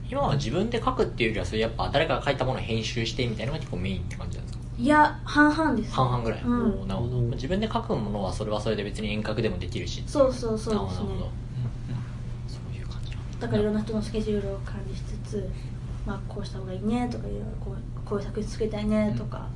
[0.09, 4.39] 今は自分で書くっていうよりはそれやっぱ誰かが書いたものを編集してみたいなのが結構メインって感じ
[4.83, 5.93] いや半々です。
[5.93, 6.89] 半々ぐらい、うん。
[6.89, 7.21] なるほど。
[7.21, 10.03] 自分で書くものはそれはそれで別に遠隔でもできるし。
[10.09, 10.89] そうそうそう。
[10.89, 11.07] ですね
[12.49, 13.47] そういう感じなんだ。
[13.47, 15.49] だからいろんな人のスケジュールを管理しつつ、
[16.05, 19.47] まあ、こうした方がいいねとかいろいろこうこういう作品作りたいねとか、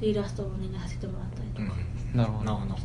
[0.00, 1.76] でイラストをお願いさせてもらったりとか。
[2.14, 2.44] なるほど。
[2.44, 2.76] なるほど。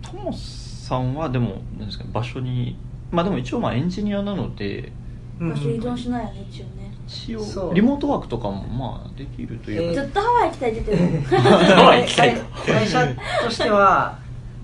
[0.00, 2.78] トモさんはでもなんですか場所に
[3.10, 4.90] まあでも一応まあエンジニアなので
[5.38, 5.50] うん。
[5.50, 12.42] 場所依存しないよね一応ね一応リモートワークとかもまあできるというか、ずっとハワイ行きたいって言ってる ハワイ行きたいと。
[12.72, 13.08] 会社
[13.44, 14.18] としては、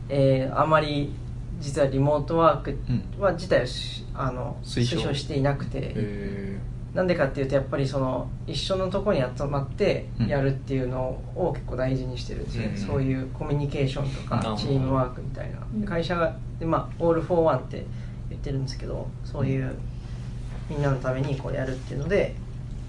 [0.09, 1.13] えーあまり
[1.61, 2.79] 実はリモートワーク
[3.19, 4.97] は自体をしあの推奨。
[4.97, 5.93] 推奨していなくて。
[5.95, 6.59] へ
[6.95, 17.85] なんでかっていうとやっぱりその一緒のところに集まってやるっていうのを結構大事にしてるんですね、うんそういうコミュニケーションとかチームワークみたいな、うん会社がで、まあ、 all for one って
[18.31, 19.77] 言ってるんですけどそういう
[20.69, 22.35] みんなのためにこうやるっていうので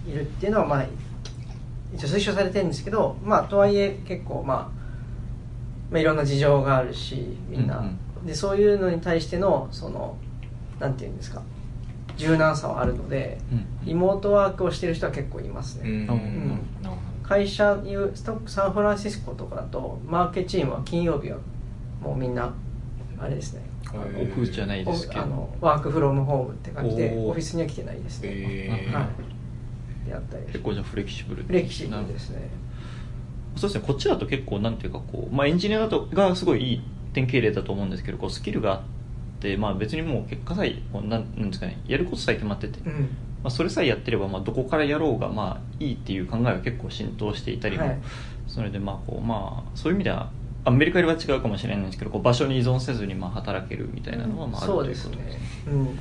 [0.07, 0.85] いるっていうのはまあ
[1.93, 4.57] 一応推奨されてるんですけどまあとはいえ結構まあ、
[5.91, 10.17] まあ、いろんな事情があるしみんな、うんでそういうのに対してのその
[10.79, 11.41] なんていうんですか
[12.17, 16.07] 柔軟さはあるのでうんリモートワークをしてる人は結構いますね、うん。
[16.07, 21.37] なるほ会社いうストックサンフランシスコとかだとマーケチームは金曜日は
[22.01, 22.51] もうみんな
[23.19, 25.49] あれですねどオフじゃないですけど。
[25.61, 28.29] ワークフロムホームって感じでオフィスには来てないですね、
[28.91, 30.07] はい。
[30.07, 30.45] であったり。
[30.47, 32.49] 結構じゃあフレキシブルフレキシブルですね。
[33.55, 33.87] そうですね。
[33.87, 36.81] こっちだと結構なんていうかこう、まあ、エンジニアだとがすごいいい
[37.13, 38.81] 典型例だと思うんですけどこうスキルがあっ
[39.39, 41.81] て、まあ、別にもう結果さえなんですかね。
[41.87, 43.09] やることさえ決まってて、まうん。
[43.45, 47.99] あ、それさえやってれば、まあ、どこからやろうがまあいいっていう考えは結構浸透していたりも、はい。
[48.47, 50.31] それでまあこうまあそういう意味では
[50.65, 55.15] アメリカよりは違うかもしれないんですけどこう場所に依存せずにまあ働けるみたいなのはまああるそうというですね。
[55.15, 55.41] ことですね。
[55.67, 55.85] うん。
[55.85, 55.91] こ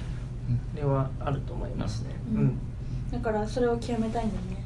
[0.76, 2.10] れはあると思いますね。
[2.32, 2.44] ううん。
[2.46, 2.58] ん
[3.12, 4.64] だからそれを極めたいんだよね。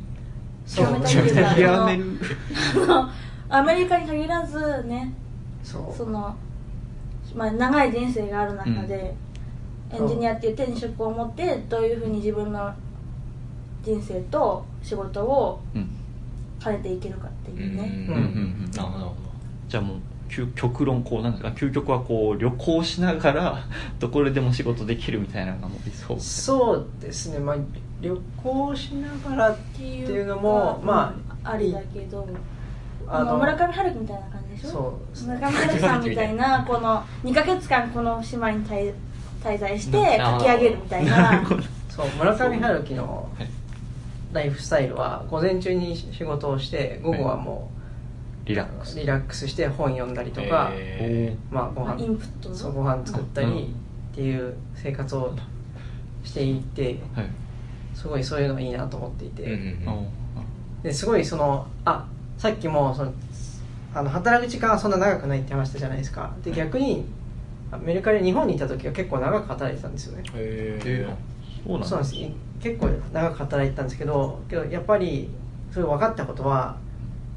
[0.67, 0.87] そう。
[0.87, 3.11] 極めたいっていうか
[3.49, 5.13] アメリカに限らずね
[5.63, 5.97] そう。
[5.97, 6.35] その、
[7.35, 9.15] まあ、長い人生がある中で、
[9.93, 9.97] うん。
[9.99, 12.73] エンジニアっていう手に職を持ってどういうふうに自分の
[13.83, 15.89] 人生と仕事をうん。
[16.63, 18.15] 兼ねていけるかっていうね、うん。
[18.15, 18.21] うん。
[18.21, 18.65] うん。
[18.65, 18.71] うん。
[18.71, 19.22] なるほど
[19.73, 19.97] じゃあもう
[20.29, 23.59] 究極論こうなんですか究極はこう旅行しながら
[23.99, 27.57] どこでも仕事できるみたいなのがもう理想そうですね、まあ、
[28.03, 31.73] 旅行しながらっっていうのもかまああり。
[31.73, 32.29] だけど
[33.09, 34.69] ああのの村上春樹みたいな感じでしょ？
[34.73, 35.35] そうですね。
[35.37, 38.93] 村上春樹さんみたいなこの2ヶ月間この島に滞
[39.43, 41.43] 滞在してな書き上げるみたいな。
[41.89, 43.49] そう村上春樹のはい。
[44.35, 47.71] ライフスタイルは午前中に仕事をして午後はも
[48.45, 48.99] リうラックス。
[48.99, 52.55] リラックスして本読んだりとか、えまあ、ご飯インプットの？
[52.55, 53.75] そうご飯作ったうんり
[54.13, 55.35] っていう生活を
[56.25, 57.27] していてはい。
[57.95, 60.83] すごいそういうのがいいなと思っていて、ーうんうんうん。
[60.83, 63.13] ですごいそのあさっきもその
[63.95, 66.35] あの働く時間はそんな長くないって話したじゃないですか。
[66.43, 67.05] で逆に
[67.83, 70.25] メルカリ日本にいた時は結構長く働いてたんですよね。
[70.35, 71.15] へえー。
[71.67, 72.17] そうなんです。
[72.17, 75.29] い結構長く働いてたんですけどけどやっぱり
[75.71, 76.77] それ分かったことは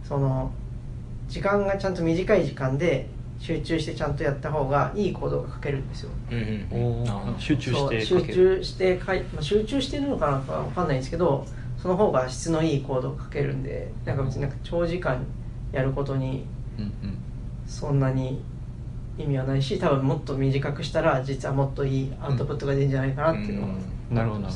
[0.03, 0.51] その
[1.27, 3.07] 時間がちゃんと短い時間で
[3.39, 6.09] 集中してちゃんとやった方がいい行動が書けるんですよ。
[6.31, 8.57] うんうん集中して集書ける。
[8.57, 11.45] 中してかい、まあ、集中してるのかなんか分かんないんですけど
[11.77, 15.23] その方が質のいい行動が書けるんでなんか別になんか長時間
[15.71, 16.45] やることに
[17.67, 18.41] そんなに
[19.17, 23.75] 意味はないし多分もっと短くしたら実はもっといいアウトプットが出るんじゃないかなっていうのは
[24.09, 24.15] うん。
[24.15, 24.49] なるほど。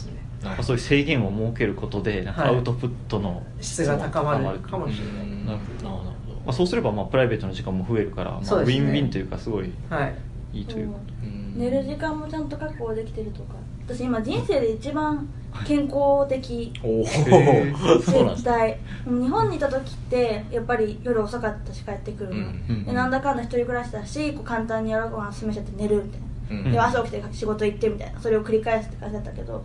[0.63, 2.55] そういう制限を設けることでなんかはい。
[2.55, 6.08] アウトプットの質が高まるかもうんしれない、なるほど
[6.49, 8.77] まあ、そうすればまあプライベートの時間も増えるから、まあ、ウそうですね。
[8.79, 10.15] ィンウィンというかすごいはい。
[10.51, 10.97] いいというか。
[11.23, 11.59] うん。
[11.59, 13.53] 寝る時間もちゃんと確保できてるとか。
[13.85, 15.29] 私今人生で一番
[15.67, 18.43] 健康的おおへー そうなんですね。
[18.43, 22.85] 絶対日本にいた時ってやっぱり夜遅かったし帰ってくるの、うん。
[22.85, 26.21] でなんだかんだ一人暮らしだしこう簡単に夜ご飯済めちゃって寝るみたい
[26.57, 26.71] な、うん。
[26.71, 28.19] で朝起きて仕事行ってみたいな。
[28.19, 29.63] それを繰り返すって感じだったけど、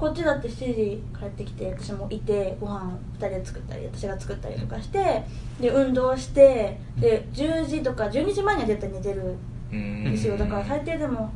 [0.00, 5.22] こっちだって7時帰ってきて私もいてご飯2人で作ったり私が作ったりとかして
[5.60, 9.36] で運動してで10時とか12時前には絶対寝てる
[9.70, 10.38] うんんですよ。
[10.38, 11.30] だから最低でも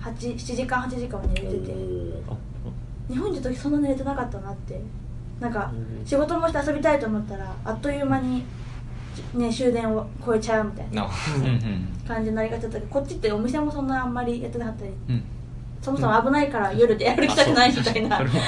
[0.00, 1.72] 8 7時間8時間は寝れてて。
[2.28, 2.36] あ
[3.08, 4.80] 日本にいた時そんな寝れてなかったなって。
[5.38, 6.04] なんかうん。
[6.04, 8.44] 仕事もして遊びたいと思ったらあっという間に、
[9.34, 11.08] ね、終電を超えちゃうみたいな
[12.08, 15.22] 感じになりがちだったけどこっちってお店もそんなあんまりやってなかったりうん
[15.82, 18.42] そもそも危ないから夜で歩きたくないみたいなありますね。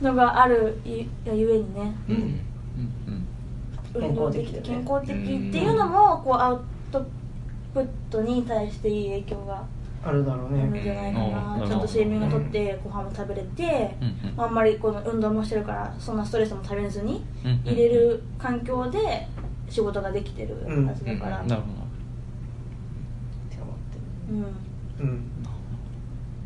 [0.00, 1.94] のがあるいゆえにね。
[2.08, 2.16] うん。
[2.16, 2.34] うん。
[3.96, 4.08] うん。
[4.08, 7.04] 運動できて健健康的っていうのもこうアウト
[7.72, 9.64] プットに対していい影響が
[10.04, 11.60] あるだろうあるんねじゃないかうん。
[11.60, 14.40] なちゃんと睡眠をとってご飯も食べれてうんうん。
[14.40, 19.28] あんまりこの運動もしてるからそんなストレスも食べずにうんうん入れる環境で
[19.68, 20.54] 仕事ができてる
[20.86, 21.40] はずだから。
[21.40, 21.72] うんなるほっ
[23.50, 23.98] て思って
[25.00, 25.08] うん。
[25.08, 25.30] うん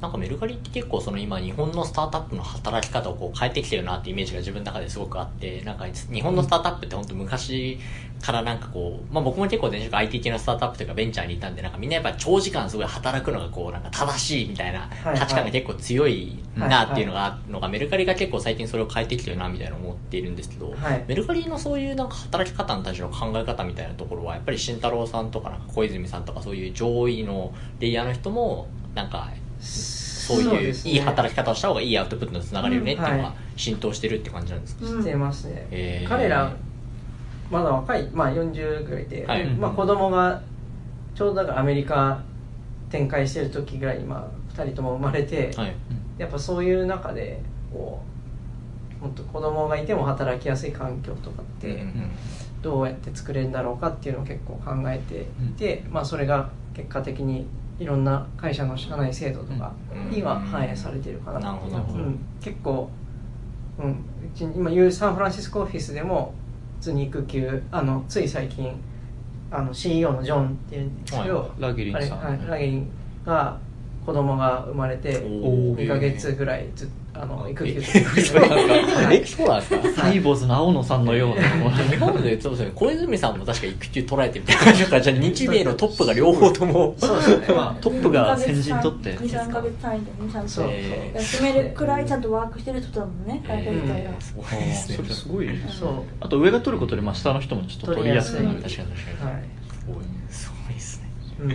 [0.00, 7.78] なんかメルカリって結構その今日本のスタートアップの働き方をこう変えてきてるなってイメージが自分の中ですごくあってなんか日本のスタートアップって本当昔
[8.22, 21.04] からなんかこう、まあ僕も結構前職 IT 系のスタートアップというかベンチャーにいたんでなんかみんなやっぱ長時間すごい働くのがこうなんか正しいみたいなはい価値観が結構強いなっていうのがあるのがメルカリが結構最近それを変えてきてるなみたいな思っているんですけど、はい。
[21.08, 36.08] メルカリのそういうなんか働き方に対しての考え方みたいなところはやっぱり慎太郎さんとかなんか小泉さんとかそういう上位のレイヤーの人もなんかそういういい働き方をした方がいいアウトプットにつながるよねっていうのが浸透してるって感じなんですか、うんしてますね、へー。
[36.08, 36.54] 彼ら
[37.50, 39.46] まだ若い、まあ、40ぐらいで、はい。
[39.46, 40.42] まあ、子供が
[41.14, 42.22] ちょうどだからアメリカ
[42.90, 45.74] 展開してる時ぐらいに、まあ、2人とも生まれて、はい。
[46.18, 47.40] やっぱそういう中で
[47.72, 48.02] こ
[49.00, 52.10] うもっと子供がいても働きやすい環境とかって、うんうん
[52.62, 57.46] どうやって作れるんだろうかっていうのを結構考えていて、まあ、それが結果的に
[57.78, 59.72] いろんな会社の社内制度とか
[60.10, 61.40] には反映されてるかな。
[61.40, 61.76] なるほど。
[61.76, 62.90] うん、結構、
[63.78, 63.94] うん、う
[64.34, 66.34] ち今言うサンフランシスコオフィスでも
[66.80, 68.80] 普通に育休あのつい最近
[69.50, 72.18] あの CEO のジョンっていうんですけど、ラギリンさん。
[72.18, 72.90] はい、ラゲリン
[73.24, 73.58] が
[74.04, 75.76] 子供が生まれておー。
[75.76, 77.82] 2ヶ月ぐらいずあの育休え
[78.22, 79.12] そうなんですか？
[79.12, 80.02] えそうなんですか？
[80.02, 81.70] サイボーズの青野さんのような。
[81.76, 82.72] 日本でそうですね。
[82.74, 86.94] 小泉さんも確か育休取られてみたいな感じだからじゃあ日米のトップが両方とも。
[86.98, 89.16] そうですね、まあ、トップが先陣取って。
[89.18, 90.48] 23ヶ月単位でねちゃんと。
[90.48, 90.66] そう。
[90.70, 95.66] え休めるくらいちゃんとワークしてるってことだもんね会社自体がえーすごいあですねそれすごいね。
[95.68, 95.90] そう。
[96.20, 98.62] あと上が取ることでまあ下の人もちょっと取りやすくなる。
[98.62, 101.10] 確かに確かに、はいすごいすごいですね。
[101.40, 101.50] うん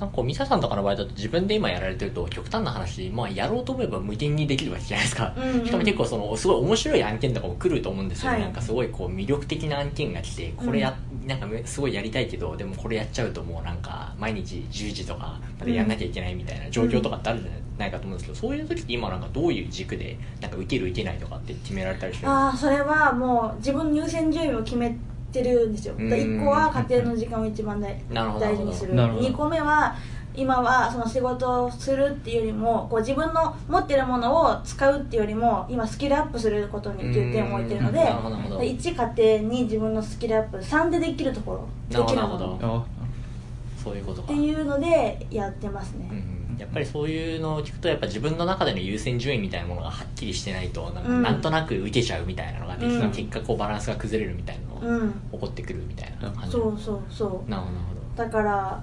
[0.00, 5.66] なんかミサさんとかの場合だと自分で今やられてると極端な話、まあ、やろうと思えば無限にできるわけじゃないですか、うんうん。
[5.66, 8.40] しかも結構そのすごい面白い案件とかも来ると思うんですよ、はい。
[8.40, 22.70] なんかすごいこう魅力的な案件が来てこれや、なんかすごいやりたいけどでもこれやっちゃうともうなんか毎日10時とかまでやんなきゃいけないみたいな状況とかってあるじゃない、かと思うんですけどそういう時って今なんかどういう軸でなんか受ける受けないとかって決められたりしてるんですか？
[22.70, 24.96] ああそれはもう自分の優先順位を決め
[25.30, 25.94] てるんですよ。
[25.98, 26.08] うん。
[26.08, 28.44] 1個は家庭の時間を一番大 なるほど。
[28.44, 28.94] 大事にする。
[28.94, 29.28] なるほど。
[29.28, 29.94] 2個目は
[30.34, 38.04] 今はその仕事をするっていうよりもこう自分の持ってるものを使うっていうよりも今スキルアップすることに重点を置いてるのでうん。
[38.04, 38.60] なるほどなるほど。
[38.60, 42.86] 1家庭に自分のスキルアップ3でできるところなるほできるもの
[43.82, 44.28] そういうことか。
[44.28, 53.10] ていうのでやってますね、うんやっぱりそういうのを聞くとやっぱ自分の中での優先順位みたいなものがはっきりしてないとなんとなく受けちゃうみたいなのができて、うん。
[53.10, 55.12] 結果こうバランスが崩れるみたいなのがうん。
[55.32, 56.52] 起こってくるみたいな感じ。
[56.52, 57.50] そうそうそう。
[57.50, 57.84] なるほどなる
[58.16, 58.82] ほだから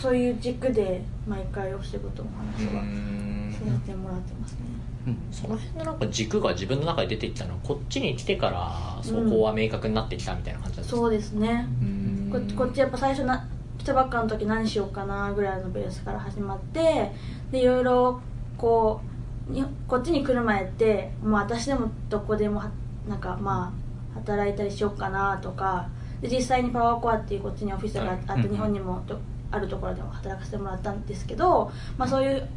[0.00, 3.52] そういう軸で毎回お仕事の話はん。
[3.52, 4.58] させてもらってますね。
[5.06, 5.18] うん。
[5.32, 11.66] その辺のなんか軸が自分の中で出てきたのはこっちに来てからそこは明確になってきたみたいな感じなんですか、そうですね。
[11.80, 12.30] うん。
[12.56, 17.12] ここっちやっぱ最初な来たばっかの時何しようかなぐらいのベースから始まって
[17.50, 18.20] でいろいろ
[18.56, 19.00] こ
[19.48, 22.70] うにこっちに来る前ってもう私でもどこでもは
[23.08, 25.88] なんかまあ働いたりしようかなとか
[26.20, 28.42] で実際にパワーコアっていうこっちにオフィスがあって、はい。
[28.42, 29.18] 日本にもど
[29.50, 32.48] あるところでも働かせてもらったんですけど、まあ、そういう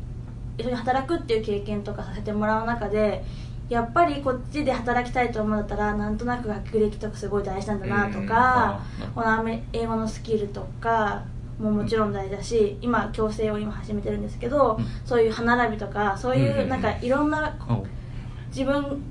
[0.58, 3.24] 一緒に働くっていう経験とかさせてもらう中で
[3.70, 8.82] やっぱりこっちで働きたいと思うんだったらなんとなく学歴とかすごい大事なんだなとうんか
[9.16, 11.24] この英語のスキルとか
[11.58, 14.86] ももちろん大事だし今矯正を今始めてるんですけど、うん。
[15.06, 17.86] そういう歯並びとかそういうなんかいろんなお
[18.50, 19.02] 自分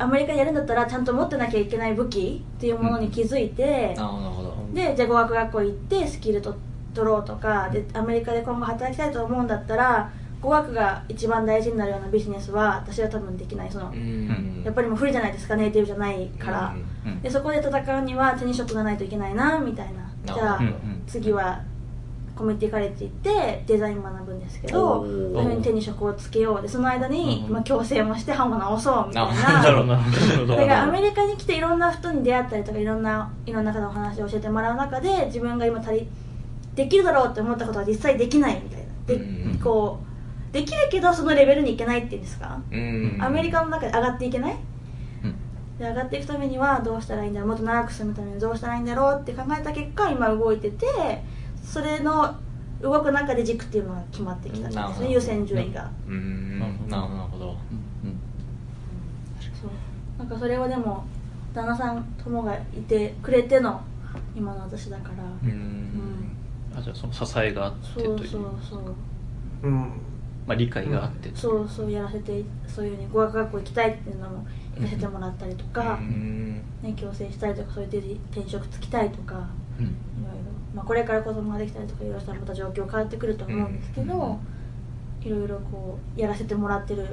[0.00, 4.56] アメリカでやるんだったらちゃんと持ってなきゃいけない武器っていうものに気づいて、なるほどなるほど。
[4.72, 6.56] でじゃあ語学学校行ってスキルと
[6.94, 10.10] 取ろうとかでアメリカで今後働きたいと思うんだったら
[10.40, 13.70] 語学が一番大事になるようなビジネスは私は多分できない。
[13.70, 14.62] その、うん。
[14.64, 17.12] やっぱりもう不利じゃないですかネイティブじゃないから、うん。
[17.12, 17.20] うん。
[17.20, 20.10] でそこで戦うには手に職がないといけないなみたいな。
[20.24, 21.60] じゃあ、うんうん次は
[22.36, 25.04] コミュニティカレッジ行ってデザイン学ぶんですけど
[25.62, 29.34] 手に職をつけようでその間に、うんまあ、矯正もして歯も直そうみたいな。
[30.46, 36.08] だからアメリカに来ていろんな人に出会ったりとかいろんないろんな方のお話を教えてもらう中で自分が今足り
[36.74, 38.86] できるだろうって思ったことは実際できないみたいな。
[39.06, 40.10] で、うんこう
[40.52, 44.56] できるけどそのレベルにいけないっていうんですか、うんアメリカの中で上がっていけない？
[45.22, 45.34] うん。
[45.78, 47.48] で上がっていくためにはどうしたらいいんだろう？
[47.50, 49.20] もっと長く住むためにどうしたらいいんだろう？
[49.20, 50.86] って考えた結果今動いてて
[51.62, 52.34] それの
[52.82, 55.10] 動く中で軸っていうのが決まってきたんですね。
[55.10, 55.90] 優先順位が。
[56.06, 56.58] うん。
[56.58, 56.96] なるほど。
[56.96, 57.46] なるほど。
[57.46, 58.20] うん。
[59.60, 59.70] そう。
[60.18, 61.04] なんかそれをでも
[61.54, 63.80] 旦那さん友がいてくれての
[64.34, 65.24] 今の私だから。
[65.24, 65.50] ううん。
[65.50, 66.36] ん
[66.74, 68.06] あじゃあその支えがあってという。
[68.06, 68.82] そうそうそう。
[69.62, 69.92] うん。
[70.46, 71.68] まあ、理解があってといそう。
[71.68, 74.46] そうやらせてそういうふうに語学学校行きたいっていうのも
[74.76, 79.46] 行かせてもらったりとか、うんね、矯正したいとかそういう転職つきたいとか
[79.78, 79.88] うんい
[80.24, 80.39] ろいろ、
[80.80, 84.38] まあ、これから子供ができたりとかいろいろしたらまた状況変わってくると思うんですけど、うん
[85.22, 87.06] いろいろこうやらせてもらってる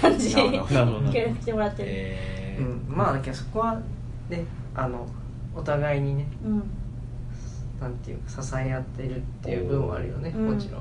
[0.00, 1.12] 感じなるほどなるほど。
[1.12, 2.66] 協力してもらってる、えー。
[2.66, 3.80] うん、まあだけどそこは
[4.28, 5.06] ねあの
[5.54, 6.62] お互いにねうん。
[7.80, 10.50] なんていうか支え合ってるっていう部分はあるよねうん。
[10.54, 10.80] もちろん、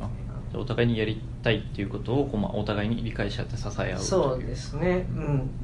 [0.00, 0.08] あ
[0.50, 5.06] じゃあお互いにやりたいっていうことをこう、まあ、お互いに理解し合って支え合うといそうですね。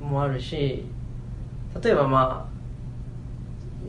[0.00, 0.08] うん。
[0.08, 0.84] もあるし
[1.82, 2.57] 例えばまあ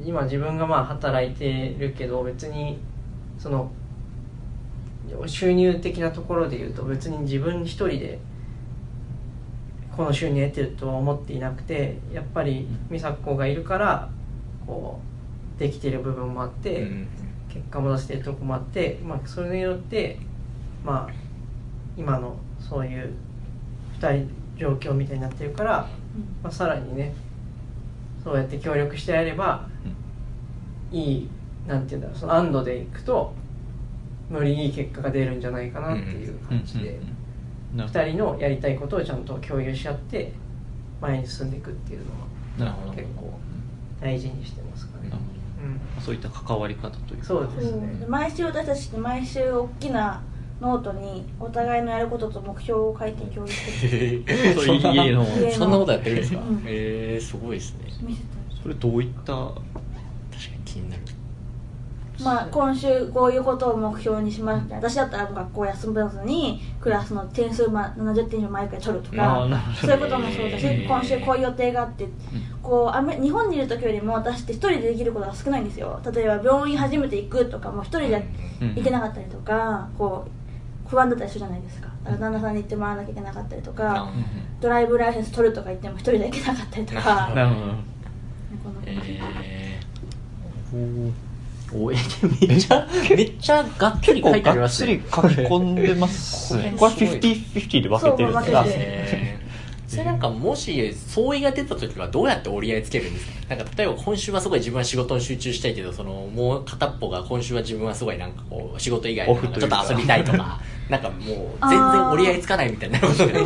[0.05, 2.79] 今自分がまあ働いてるけど別に
[3.37, 3.71] その
[5.25, 8.19] 収入的なところで言うと別に自分一人で
[9.95, 14.09] この収入得てるとは思っていなくてやっぱり美佐子がいるから
[14.65, 14.99] こ
[15.57, 17.07] うできてる部分もあって、うん
[17.49, 20.17] 結果も出してるとこもあって、まあ、それによって、
[20.85, 21.13] まあ、
[21.97, 23.13] 今のそういう
[23.99, 25.87] 2人状況みたいになってるから、
[26.43, 27.13] まあ、さらにね
[28.29, 29.67] そうやって協力してやれば
[30.91, 31.29] いい
[31.67, 33.33] なんていうんだろうその安堵でいくと
[34.31, 36.99] よりいい結果が出るんじゃないかなっていう感じで、
[37.75, 40.31] なるほど2人のやりたいことをちゃんと共有し合って
[41.01, 42.27] 前に進んでいくっていうのは
[42.59, 43.39] なるほど結構
[43.99, 45.09] 大事にしてますかね。
[45.97, 46.03] うん。
[46.03, 47.25] そういった関わり方というか。
[47.25, 48.05] そうですね。
[48.07, 50.21] 毎週私たちって毎週大きな
[50.61, 54.23] ノートにお互いのやることと目標を書いて共有してる。
[54.55, 55.23] そういう家の。
[55.23, 55.51] 家の。
[55.51, 56.39] そんなことやってるんですか？
[56.39, 56.63] うん。
[56.65, 58.15] えー、すごいですね。
[58.61, 59.33] それどういった？
[59.33, 61.01] 確かに気になる。
[62.21, 72.09] まあ、今週こういうことを目標にしますって私だったら学校休まずにクラスの点数ま70点以上毎回取るとあかそういうこともそうだし今週こういう予定があって
[72.61, 75.97] こうアメ日本にいる時よりも私って一人でできることが少ないんですよ。
[76.13, 78.27] 例えば病院初めて行くとかも一人で
[78.61, 78.75] うん。
[78.75, 80.29] 行けなかったりとかこう
[80.89, 81.87] 不安だったりするじゃないですか。
[82.03, 84.11] だから旦那さんに行ってもらわなきゃいけなかったりとか
[84.59, 87.31] ドライブライセンス取るとか言っても一人で行けなかったりとか。
[87.35, 87.61] なるほど。
[87.61, 88.81] この。
[88.85, 89.79] え
[90.73, 91.11] おー
[91.71, 91.95] おえ
[92.49, 96.73] めっちゃめっちゃがっつり書いてあります結構がっつり書き込んでますね。
[96.75, 98.65] これは50-50で分けてるんですか
[99.87, 103.55] それなんかもし相違が出た時はどうやって折り合いつけるんですか？
[103.55, 109.59] なんか例えば今週はすごい自分は仕事に集中したいけどそのもう片っぽが今週は自分はすごいなんかこう仕事以外でなんか。
[109.59, 110.59] ちょっと遊びたいとか
[110.89, 113.43] なんかもう全然折り合いつかないみたいになでもそれは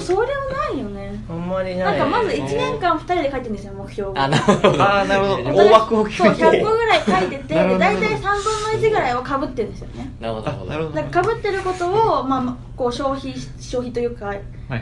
[0.71, 1.13] ないよね。
[1.29, 4.09] あんまりなないんかまず1年間2人で書いてるんですよ目標。
[4.11, 4.81] をあなるほど。
[4.81, 5.39] ああなるほど。
[5.39, 10.11] えー大枠を決そうめて100個ぐらい書いてて大体3分の1ぐらいはかぶってるんですよね。
[10.21, 11.03] なるほどなるほど。
[11.03, 14.33] かかぶってることを、まあまあ、こう消費消費というか、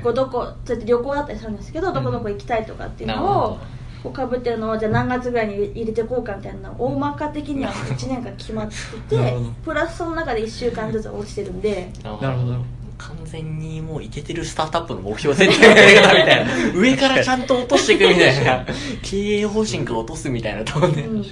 [0.03, 3.59] こうどこそうやって旅行だったりするんですけどどこどこ行きたいとかっていうのを、
[4.03, 11.91] こうかぶってるのをじゃあ何月ぐらいに入れていこうかみたいなの大まか的には1年間決まっててプラスその中で1週間ずつ落ちてるんで。
[12.03, 12.81] なるほど。
[12.97, 18.65] 完全にもういけてるスタートアップの目標設定のやり方みたいな上からちゃんと落としていくみたいな。
[19.01, 21.21] 経営方針から落とすみたいなとこね、うん。
[21.21, 21.23] あ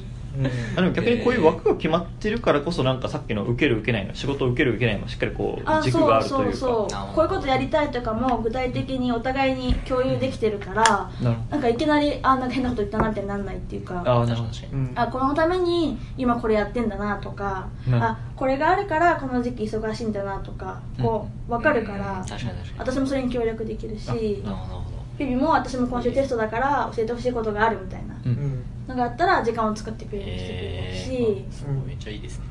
[0.76, 6.58] でも逆にこういう枠が決まってるからこそなんかさっきの受ける受けないの仕事を受ける受けないもしっかりこあう軸があるというか。
[6.58, 7.16] そうそう。
[7.16, 10.84] こういうことやりたいとかも具体的にお互いに共有できてるから
[11.22, 13.76] なるほなんかいきなりあなんか変なこと言ったなってなんないって。
[13.76, 14.74] いうかどああなるほど確かに。
[14.74, 14.92] うん。
[14.96, 22.26] あこのために今これやってんだなとか、うんあこれがあるからこの時期忙しいんだなとかこう分かるから、うん。
[22.26, 22.62] 確かに確かに。
[22.80, 24.42] 私もそれに協力できるしなるほど。
[24.44, 24.82] なるほ
[25.18, 28.16] ビビも私も今週テストだから教えてほしいことがあるみたいな。
[28.26, 32.46] ううんんのがあったら時間を作ってくどれるしてくれえるし、ー、すごいめっちゃいいですね。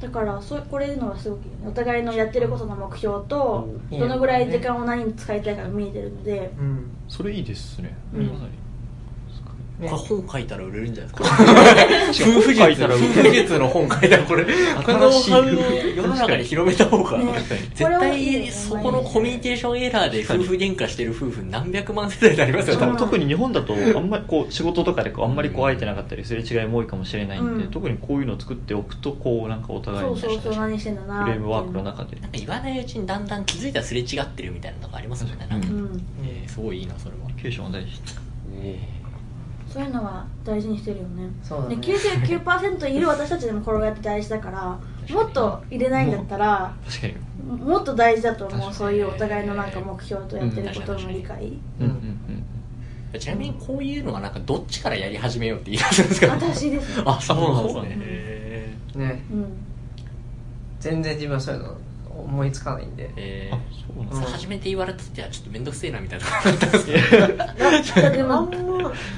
[0.00, 1.68] だからそうこれいうのはすごくいいね。
[1.68, 3.98] お互いのやってることの目標とうん。
[3.98, 6.90] どのぐらい時間を何に使いたいかが見えてるので、うん。
[7.08, 7.94] それいいですね。
[8.14, 8.28] うん。
[8.28, 8.52] かなり
[9.80, 11.18] これ本書いたら売れるんじゃないで
[12.12, 12.30] すか？
[12.30, 15.30] 夫婦術書いたら売れる夫婦術の本書いたらこれ新しい。
[15.96, 17.32] 世の中に広めた方がね。
[17.74, 27.70] 絶対そこのコミュニケーションエラーで夫婦喧嘩してる夫婦何百万世帯になりますよ特に日本だとあんまりこう仕事とかでこうあんまりこう会えてなかったりすれ違いも多いかもしれないんで、うん。
[27.70, 35.46] 特にこういうのを作っておくとこうなんかお互いにそうそうそう何してんだなフレームワークの中でなんか言わないうちにだんだん気づいたらすれ違ってるみたいなのがありますもんね。
[35.48, 36.02] なんか、ううん。
[36.24, 37.22] えーすごいいいなそれは。
[37.22, 37.90] コミュニケーションは大事
[39.72, 41.28] そういうのは大事にしてるよね。
[41.42, 41.76] そうだね。
[41.76, 44.78] で99%いる私たちでもこれをやって大事だから
[45.14, 47.14] もっと入れないんだったら確かに。
[47.64, 51.52] もっと大事だと思うそういうお互いのなんか目標とやってることの理解。
[51.80, 52.44] うんうんうん
[53.18, 56.28] ちなみにこういうのはなんかどっちからやり始めようって言い出すんですか？
[56.34, 57.02] 私ですね。
[57.04, 59.04] あそうなんですね。
[59.04, 59.24] ね。
[59.32, 59.46] うん。
[60.78, 61.76] 全然自分はそういうの
[62.20, 63.08] 思いつかないんで。
[63.08, 63.12] ー。
[63.16, 63.58] えあ
[64.14, 66.24] そう初めて言われた時はちょっと面倒くせえなみたいな。
[66.24, 68.50] ところだったんですけどでも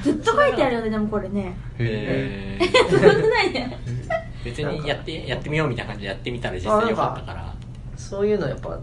[0.03, 1.55] ずっと書いてあるよねでもこれね。
[1.79, 4.43] えそんなことないねー。
[4.43, 7.53] 別にやってやってみようみたいな感じでやってみたら実際良かったから。
[7.95, 8.77] そういうのやっぱ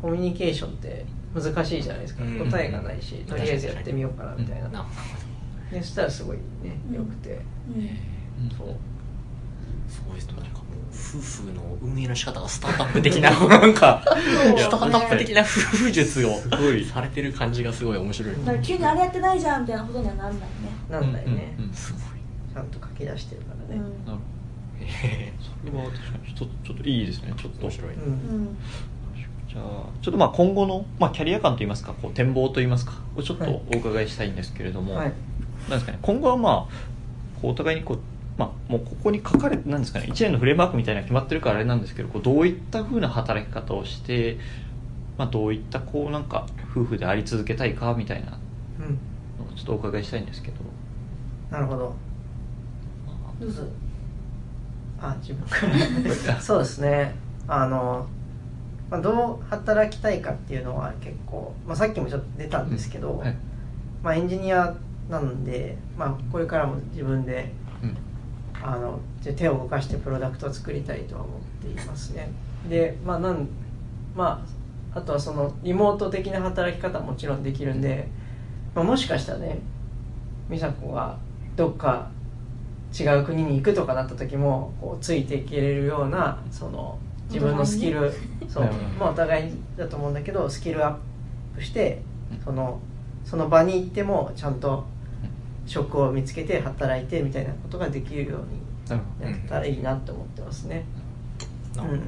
[0.00, 1.04] コミュニケーションって
[1.34, 2.38] 難しいじゃないですか、うん。
[2.50, 4.90] 答えがないしとりあえずやってみようかなみたいな、なるほ
[5.72, 6.42] でそしたらすごいね
[6.88, 8.50] うんよくて、うん。
[8.56, 8.76] そう
[9.88, 10.51] すごいですねなんかもう
[11.18, 14.02] 夫婦の運営の仕方がスタートアップ的な なんか。
[14.56, 16.84] スタートアップ的な夫婦術をすごい。
[16.84, 18.34] されてる感じがすごい面白い。
[18.34, 20.46] だから急にあれやってないじゃんみたいなことにはならないね。
[20.88, 21.74] なんないね、うんうんうん。
[21.74, 22.02] すごい。
[22.54, 24.32] ちゃんと書き出してるからね、うんなるほど。
[24.84, 27.34] へそれは確かにちょっとちょっといいですね。
[27.36, 27.94] ちょっとー面白い。
[27.94, 28.06] うんう
[28.42, 28.56] ん
[29.52, 29.64] じゃあ
[30.00, 35.12] ちょっとまあ今後の、まあ、キャリア感といいますかこう展望といいますかをちょっはいとお伺いしたいんですけれども、はい。
[35.68, 35.98] なんですかね。
[36.00, 37.98] 今後はまあこうお互いにこう
[38.42, 44.38] まあもうここに書かれてなんですかね1年のフレームワークみたいな決まってるからあれなんですけどこうどういった風な働き方をして、
[45.16, 48.38] まあ、どういったこうなんか夫婦であり続けたいかみたいなのを
[48.80, 49.56] うん。
[49.56, 50.56] ちょっとお伺いしたいんですけど、
[51.50, 51.94] なるほど。
[53.38, 53.62] どうぞ。
[55.00, 55.46] あ自分。
[55.46, 56.40] から。
[56.40, 57.14] そうですね。
[57.46, 58.06] あの、
[58.90, 63.36] まあ、どう働きたいかっていうのは結構、まあ、さっきもちょっと出たんですけど、はい。
[64.02, 64.74] まあ、エンジニア
[65.10, 67.61] なんで、まあ、これからも自分でうん
[68.62, 72.30] あの手を動かしてプロダクトを作りたいとは思っていますね。
[72.68, 73.48] でまあなん
[74.16, 74.44] ま
[74.94, 78.08] ああとはそのリモート的な働き方ももちろんできるんで、
[78.74, 79.58] まあ、もしかしたらね
[80.50, 81.16] 美佐子が
[81.56, 82.10] どっか
[82.98, 86.98] 違う国に行くとかなった時もこうついていけれるようなその
[87.28, 88.12] 自分のスキル、
[88.46, 90.96] そうまあお互いだと思うんだけどスキルアッ
[91.56, 92.80] プしてうんその
[93.24, 94.84] その場に行ってもちゃんと
[95.66, 99.00] 職を見つけて働いてみたいなことができるように
[99.30, 100.84] やったらいいなと思ってますね、
[101.76, 102.04] なるほどま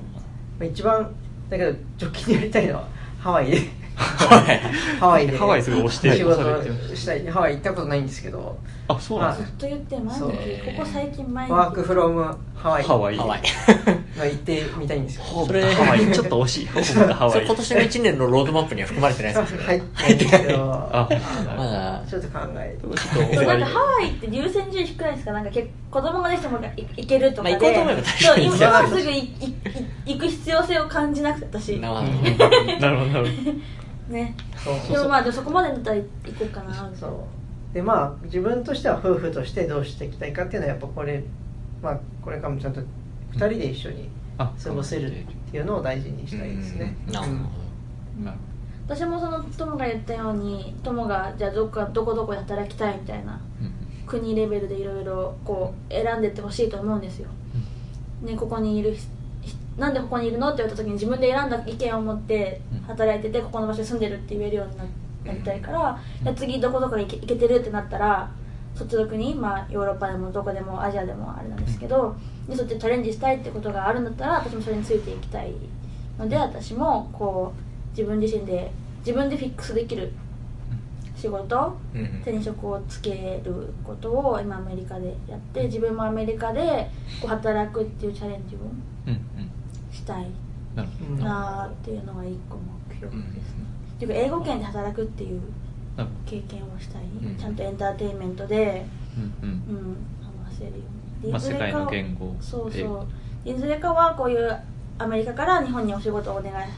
[0.60, 1.14] あ一番
[1.48, 2.88] だけど直近でやりたいのは
[3.20, 3.58] ハワイで。
[3.94, 4.58] はい
[4.98, 5.38] ハワイで。
[5.38, 6.42] ハワイすごい推して仕事
[6.94, 7.26] したい。
[7.28, 9.46] ハワイ行ったことないんですけどあそうなんですね。
[9.46, 10.30] ずっと言ってる毎日そう。
[10.30, 10.36] こ
[10.78, 12.82] こ最近毎日ワークフロムハワイ。
[12.82, 13.16] ハワイ。
[13.16, 13.42] ハワイ。
[14.16, 15.22] まあ行ってみたいんですよ。
[15.24, 16.12] ホームかハワイ。
[16.12, 16.66] ちょっと惜しい。
[16.66, 17.32] ホームかハワイ。
[17.32, 19.60] それ今年の1年のロードマップには含まれてないですよ。
[19.62, 21.08] 入ってないんですけどあ
[21.56, 22.86] まだちょっと考えて。
[22.86, 25.50] ちょっとそうなんかハワイって優先順位低くないですかなんか
[25.90, 28.50] 子供ができても行けるとかで、まあ行こうと思えば確かに。
[28.50, 29.54] そう今すぐいい
[30.06, 31.78] 行く必要性を感じなくて私。
[31.78, 32.08] なるほど。
[32.78, 33.10] なるほど。
[33.10, 33.30] なるほど
[34.08, 34.74] ねそう。
[34.92, 36.96] でもまあでもそこまでだったら行こうかなみたいな。
[36.96, 37.10] そう
[37.74, 41.22] でまあ自分としては夫婦としてどうしていきたいかっていうのはやっぱこれ
[41.82, 44.08] まあこれからもちゃんと2人で一緒に
[44.38, 46.96] あ過ごせるっていうのを大事にしたいですね。
[47.08, 47.32] うんなるほ
[48.24, 48.38] なる
[48.86, 53.40] 私もその友が言ったように友がじゃあどっかどこどこで働きたいみたいな
[54.06, 57.28] 国レベルでいろいろこう選んでってほしいと思うんですよ、
[58.20, 64.84] ね、ここにいるひなんでここにいるのって言われた時に自分で選んだ意見を持ってうん働いててここの場所に住んでるって言えるようにな
[65.24, 68.30] なりたいから、じゃあ次どこどこに行けてるってなったら
[68.74, 72.16] そっちの国、まあ、ヨーロッパでもどこでもアジアでもあれなんですけど、
[72.48, 75.52] でそっちでチャレンジしたいってことがあるんだったら私もそれについていきたい
[76.18, 78.70] ので私もこう自分自身で
[79.00, 80.12] 自分でフィックスできる
[81.16, 82.22] 仕事うんうん。
[82.22, 88.58] 手に職をつけることを今アメリカでやって自分もアメリカでこう働くっていうチャレンジを
[89.06, 89.50] うんうん。
[89.92, 90.26] したい
[90.74, 92.56] なっていうのが一個
[92.90, 93.63] 目標ですね、っ
[94.06, 95.40] ていうか英語圏で働くっていう
[96.26, 97.36] 経験をしたい、うん。
[97.36, 98.84] ちゃんとエンターテインメントで、
[99.16, 99.52] うんうん。
[99.52, 99.96] うん、
[100.48, 100.76] 話せるよ
[101.22, 101.32] うに。
[101.32, 102.34] まあ世界の言語。
[102.40, 103.06] そうそ
[103.46, 103.48] う。
[103.48, 104.60] いずれかはこういう
[104.98, 106.70] アメリカから日本にお仕事をお願いさ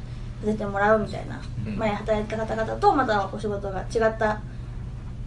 [0.44, 1.78] せてもらうみたいな、うん。
[1.78, 4.40] 前働いた方々とまたお仕事が違った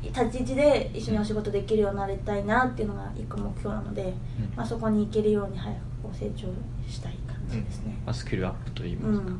[0.01, 4.13] 立ち位置で一緒にお仕事できるようになりたいなっていうのが一個目標なので、うん。
[4.55, 5.79] まあ、そこに行けるように早く
[6.13, 6.47] 成長
[6.89, 9.27] したい感じですね、まあスキルアップと言いますか。
[9.27, 9.39] うん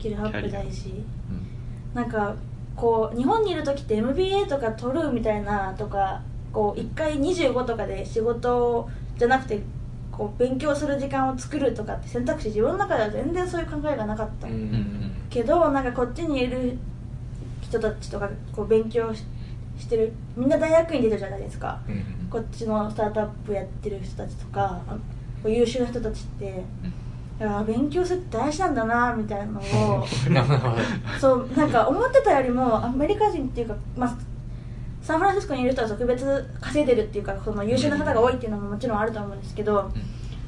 [0.00, 1.94] スキルアップ大事うん。
[1.94, 2.34] なんか
[2.74, 6.22] こう日本にいる時って MBA とか取るみたいなとか
[6.52, 8.88] こう1回25とかで仕事
[9.18, 9.60] じゃなくて
[10.10, 14.48] こう勉強する時間を作るとかって選択肢自分の中では全然そういう考えがなかった、
[15.28, 16.78] けどなんかこっちにいる
[17.60, 19.24] 人たちとかこう勉強し
[19.78, 24.80] してるみんな大学院出てるじゃないですか、うんこっちのスタートアップやってる人たちとか
[25.44, 26.62] 優秀な人たちって
[27.40, 30.06] いや勉強するって大事なんだなみたいなのを。
[31.18, 34.14] そうなんか思ってたよりもアメリカ人っていうか、まあ、
[35.00, 39.90] サンフランシスコにいる人は特別稼いでるっていうかその優秀な方が多いっていうのももちろんあると思うんですけど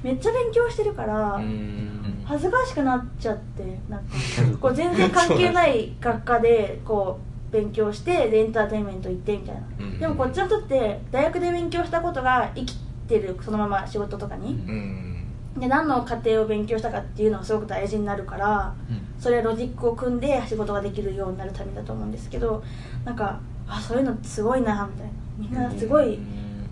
[0.02, 2.22] めっちゃ勉強してるからうん。
[2.24, 4.14] 恥ずかしくなっちゃってなんか
[4.60, 7.18] こう全然関係ない学科でこ
[7.50, 9.62] う勉強してでエンターテインメント行ってみたいな。
[9.80, 9.98] うん。
[9.98, 12.76] でもこっちの人って大学で勉強したことが生き
[13.08, 14.62] てるそのまま仕事とかに。
[14.68, 15.11] うん
[15.58, 18.74] で何の過程を勉強したかっていうのがすごく大事になるから
[19.18, 22.62] それはロジックを組んで仕事ができるようになるためだと思うんですけど
[23.04, 25.12] なんかあそういうのすごいなみたいな。
[25.38, 26.18] みんなすごい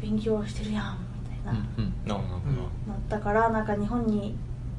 [0.01, 2.09] 勉強してるやんみたいな、うんうん。
[2.89, 4.37] なったからなんか日本に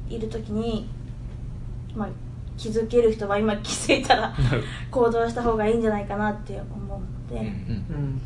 [0.08, 0.88] いる時に、
[1.94, 2.08] まあ、
[2.56, 4.34] 気づける人は今気づいたら
[4.90, 7.44] 行動した方がいいんじゃないかなって思うので,、うん。
[7.44, 7.48] う
[7.98, 8.20] ん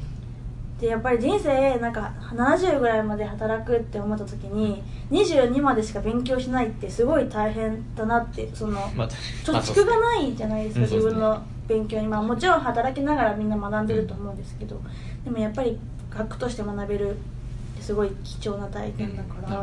[0.81, 14.81] でやっぱり人生なんか70ぐらいまで働くって思った時に22までしか勉強しないってすごい大変だなってそのまあ貯蓄がないじゃないですか、自分の勉強に、まあ、もちろん働きながらみんな学んでると思うんですけど、
[15.25, 15.79] でもやっぱり
[16.11, 19.59] 学として学べるってすごい貴重な体験だから、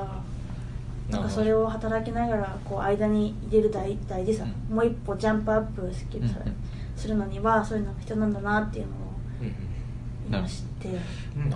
[1.07, 1.11] うん。
[1.11, 4.75] なんかそれを働きながらこう間に入れる大大事さ、うん。
[4.75, 5.91] もう一歩ジャンプアップ
[6.95, 10.72] するのにはそういうのが必要なんだなっていうのを知って、うん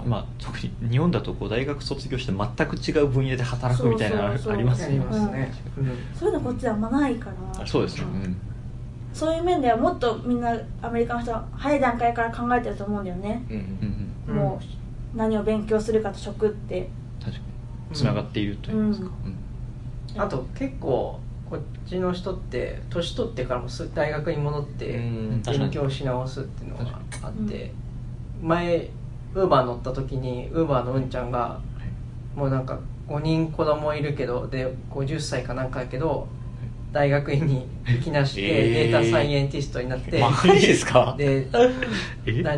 [0.05, 5.51] まあ特に日本だとこう大学卒業して全く違う分野で働くみたいなのありますよね。
[6.13, 7.65] そういうのこっちではあんまないから。
[7.65, 8.33] そうですよね。
[9.13, 14.33] そういう面ではもっとみんなアメリカの人は早い段階から考えてると思うんだよね、うんうんうん。
[14.33, 16.89] うんもう何を勉強するかと職って。
[17.19, 17.37] 確か
[17.89, 17.95] に。
[17.95, 19.07] つながっていると言いますか。
[20.15, 20.21] うん。
[20.21, 21.19] あと結構
[21.49, 24.85] こっちの人って年取ってからもす大学に戻って
[25.45, 27.73] 勉強し直すっていうのがあって。
[28.41, 28.89] 前
[29.37, 31.59] ウーバー乗った時にウーバーのうんちゃんが
[32.35, 36.27] もうなんか5人子供いるけどで50歳かなんかだけど
[36.91, 38.73] 大学院に行きなしてえー。
[38.73, 41.15] データサイエンティストになってマジですか？
[41.17, 41.47] で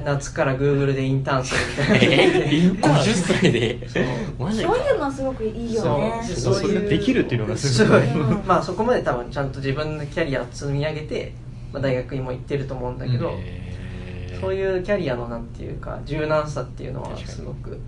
[0.05, 2.15] 夏からグーグルでインターンするみたいな。
[2.15, 3.89] え？50歳で？
[3.89, 4.03] そう。
[4.39, 4.69] マジか。
[4.73, 6.23] そういうのはすごくいいよね。
[6.23, 6.53] そう。
[6.55, 7.99] それができるっていうのがすすごい。
[8.01, 8.43] ごいう。
[8.43, 11.33] んまあそこまで多分ちゃんと自分のキャリアを積み上げて、
[11.73, 13.68] まあ、大学にも行ってると思うんだけど、へー
[14.39, 17.79] そういうキャリアのなんていうか柔軟さっていうのはすごく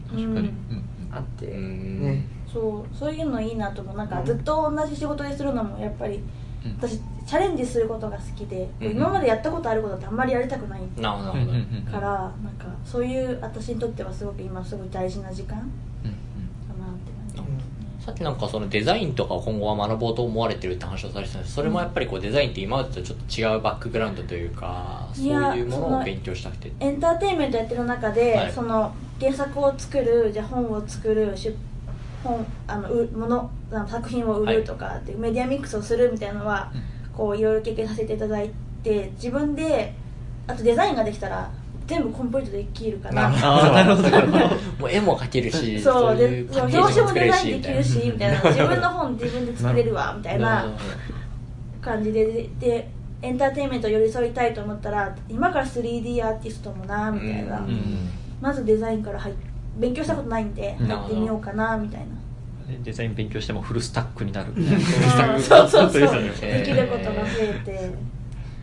[1.12, 2.26] あって、うんね。
[2.52, 3.98] そうそういうのいいなと思う。
[3.98, 6.22] なんかずっと同じ仕事にするのもやっぱり
[6.66, 6.78] うん。
[6.80, 10.16] 私チャレンジすることが好きで、うん今までやったことあることってあん。
[10.16, 15.64] まりやりたくないから、なんかそういう私にとってはすごく今すごい大事な時間か
[16.04, 17.58] うんなって感じ、うん
[18.06, 21.54] さっきなんかそのデザインとかを今後は学ぼうと思われてるって話をされてたんです。
[21.54, 26.72] それもやっぱりこうデザインって今までとちょっと違うバックグラウンドというかそういうものを勉強したくて。
[26.80, 28.52] エンターテインメントやってる中で、はい。
[28.52, 31.56] その原作を作るじゃあ本を作る出
[32.24, 33.52] 本あのうもの
[33.88, 36.72] 作品を売るとかって、メディアミックスをするみたいなのは、
[37.16, 38.52] こういろいろ経験させていただい
[38.84, 39.94] て自分で
[40.52, 41.50] あとデザインができたら
[41.88, 44.10] 全部コンプリートできるかななるほど。
[44.10, 44.48] なるほど。
[44.80, 48.42] もう絵も描けるし そうで表紙もデザインできるしみたいな。
[48.44, 50.66] 自分の本自分で作れるわみたいな
[51.82, 52.26] 感じで。
[52.26, 52.90] でで
[53.24, 58.10] エンターテインメント寄り添いたいと思ったら今から 3D アーティストもなみたいな、うん。
[58.42, 59.36] まずデザインから入っ
[59.78, 60.88] 勉強したことないんでうん。
[60.88, 62.08] 入ってみようかなみたいな。
[62.84, 64.66] デザイン勉強してもフルスタックになるうん。
[65.42, 66.02] そうそうそう。
[66.02, 67.72] できることが増えて。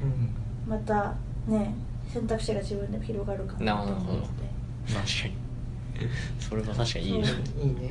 [0.02, 0.28] うん
[0.68, 1.14] また
[1.48, 1.74] ね
[2.12, 4.48] 選択肢が自分で広がるかなと思って。
[4.86, 5.34] 確かに。
[6.38, 7.90] それは確かにいいですねいいね。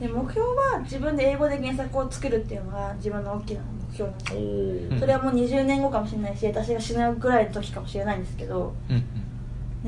[0.00, 3.60] で目標は自分で英語で原作を作るっていうのが自分の大きな
[3.90, 4.46] 目標なんですおよ
[4.92, 5.00] おん。
[5.00, 8.98] それはもう20年後かもしれないし私が死ぬぐらいの時かもしれないんですけどうんう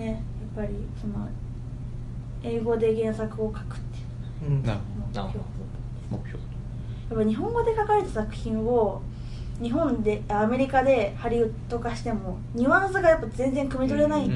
[0.01, 0.03] ん。
[0.03, 0.11] ね
[0.57, 1.29] やっぱりその
[2.43, 3.99] 英語で原作を書くって
[4.47, 4.63] いううん。
[4.63, 4.79] なる
[5.15, 5.45] のが目標
[6.11, 6.39] 目標
[7.11, 9.03] やっぱ日本語で書かれた作品を
[9.63, 14.31] 日本でアメリカでハリウッド化してもニュアンスがやっぱ全然汲み取れない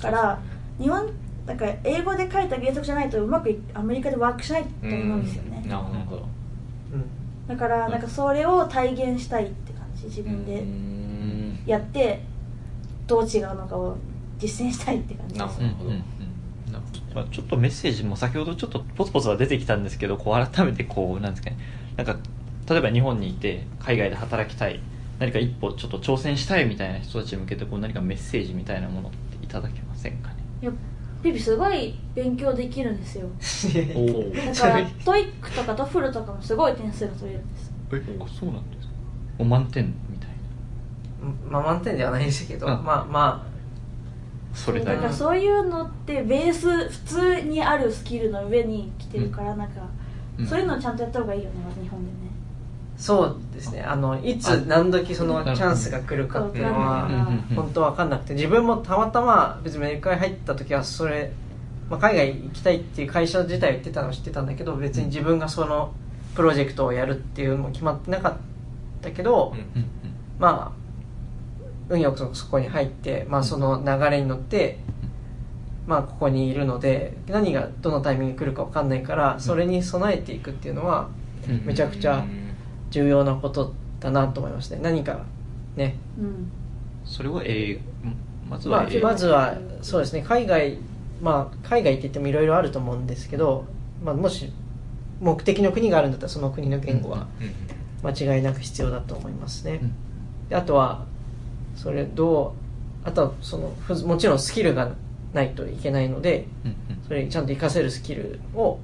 [0.00, 0.40] から
[0.78, 1.10] 日本
[1.46, 5.62] なんか英語で書いた原作じゃないとうまくいアメリカでワークしないと思うんですよね。
[5.68, 6.22] なるほど。
[6.92, 7.04] うん
[7.46, 12.22] だからなんかそれを体現したいって感じ自分でうんやって
[13.06, 13.96] どう違うのかを
[14.38, 15.34] 実践したいって感じ。
[15.34, 15.60] です
[17.14, 21.58] まあ、ちょっとメッセージも先ほどちょっとポツポツは出てきたんですけどこう改めてこうなんですかね。
[21.96, 22.16] なんか
[22.68, 24.80] 例えば日本にいて海外で働きたい
[25.18, 30.34] 何か一歩ちょっと挑戦したいみたいな人たちに向けてこう何かメッセージみたいなものっていただけませんかね？
[30.62, 30.72] いや
[31.22, 33.26] ピピすごい勉強できるんですよ。
[33.96, 37.72] おだから TOEIC とか TOEFL とかもすごい点数が取れるんです。
[37.92, 38.92] えあそうなんですか？
[39.38, 40.28] お満点みたい
[41.22, 41.50] な。
[41.50, 43.04] まあ満点ではないですけどうんまあ。
[43.10, 43.46] ま
[44.52, 44.96] それだけ。
[44.96, 49.80] だからそういうのってベース普通にあるスキルの上に来てるからなんか、
[50.38, 50.46] うん。
[50.46, 52.03] そういうのちゃんとやった方がいいよね日本
[52.96, 53.82] そうですね。
[53.82, 57.08] あのいつあ何時そのチャンスが来るかっていうのは
[57.54, 61.32] 本当分かんなくて自分もたまたま別にアメリカに入った時はそれ、
[61.90, 65.92] まあ、海外行きたいっていう会社自体を言ってたのは知ってたんだけど別に自分がその
[66.36, 68.36] プロジェクトをやるっていうのも決まってなかっ
[69.02, 69.54] たけど、
[70.38, 70.84] まあ
[71.88, 74.78] 運よくそそこに入って、まあ、その流れに乗って、
[75.86, 81.08] まあ、ここにいるので何がどのタイミングで来るか分かんないからそれに備えていくっていうのは
[81.48, 81.66] うん。
[81.66, 82.24] めちゃくちゃ
[82.94, 85.24] 重要なことだなと思いますね何か
[85.74, 85.96] ね。
[86.16, 86.48] うん。
[87.04, 87.80] それは英語。
[88.48, 90.22] まずまあは英語、まずはそうですね。
[90.22, 90.78] 海外
[91.20, 93.64] まあ海外って言ってもいろいろあると思うんですけど、
[94.04, 94.52] まあ、もし
[95.20, 97.26] 目的の国があるんだったらその国の言語は
[98.04, 99.92] 間違いなく必要だと思いますね、うん。
[100.48, 101.04] であとは
[101.74, 102.54] それど
[103.04, 104.92] うあとはそのふもちろんスキルが
[105.32, 106.46] ないといけないので
[107.08, 108.78] それにちゃんと活かせるスキルを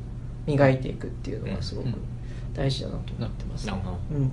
[0.46, 1.94] 磨いていくっていうのがすごくうん
[2.54, 3.98] 大事だなと思ってます、なるほど。
[4.12, 4.30] うん。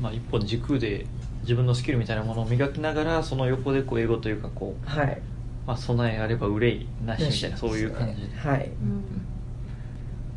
[0.00, 1.06] まあ、一本軸で
[1.42, 5.22] 自分のスキルみたいなものを磨きながらその横でこう英語というかこう、はい。
[5.66, 8.66] まあ、備えあれば憂いなしみたいなそういう感じで、はい。
[8.66, 9.04] うん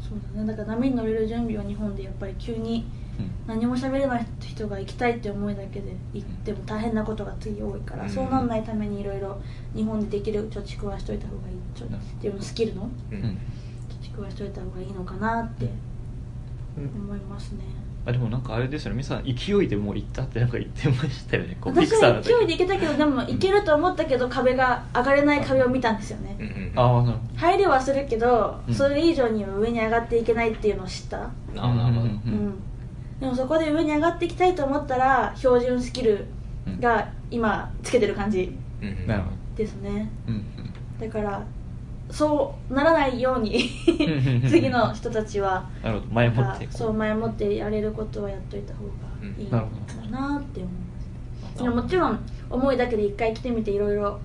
[0.07, 2.86] そうだねだから波に乗れる準備は日本でやっぱり急に
[3.17, 3.32] うん。
[3.47, 8.09] 何も喋れない人が行きたいって思いだけで行っても大変なことが次多いから、うん。
[8.09, 9.39] そうなんないためにいろいろ
[9.76, 11.55] 日本でできる貯蓄はしといた方がいい。
[11.76, 13.17] ちょうん自分のスキルのうん。
[13.17, 13.38] うん
[14.03, 15.71] 貯蓄はしといた方がいいのかなってうん
[16.78, 17.63] 思いますね。
[18.05, 18.97] あでもなんかあれですよね。
[18.97, 21.57] 皆さん勢いでもう行ったってなんか言ってましたよね。
[21.59, 26.36] こう私はピクサーの時勢いで行けたけどでも行けると思ったけど壁が上がれない壁を見たんですよね。
[26.39, 28.73] うんうんああなるほ入りはするけど、うん。
[28.73, 32.03] それ以上には上に上がっていけないっていうのを知った、などるほどなるほど。
[32.03, 32.09] うん。
[32.09, 32.15] う
[32.49, 32.63] ん
[33.19, 36.26] でもそこで上に上がっていきたいと思ったら標準スキル
[36.82, 39.07] が今つけてる感じうんうん。
[39.07, 40.11] なるほですね。
[40.28, 40.45] どうん。
[40.99, 41.43] だから
[42.11, 43.69] そうならないように
[44.47, 46.13] 次の人たちはなるほど。
[46.13, 48.91] 前もってこそう前もってやれることはやっといた方が
[49.37, 49.67] いいのか
[50.11, 51.63] なって思います。
[51.63, 54.19] でももちろん思いだけで一回来てみていろいろ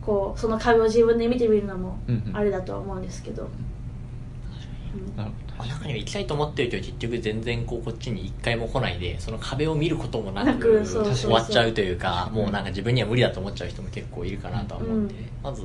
[0.00, 2.36] こうその壁を自分で見てみるのもうんうん。
[2.36, 5.16] あれだとは思うんですけど、うん。
[5.16, 11.30] なるほまあ中には行きたいと思ってるけど結局全然こうこっちに一回も来ないでその壁を見ることもななくくそうそうそう。
[11.30, 15.20] 終わっちゃうというかもうなんか自分には無理だと思っちゃう人も結構いるかなとは思うんで、うん。
[15.42, 15.62] まず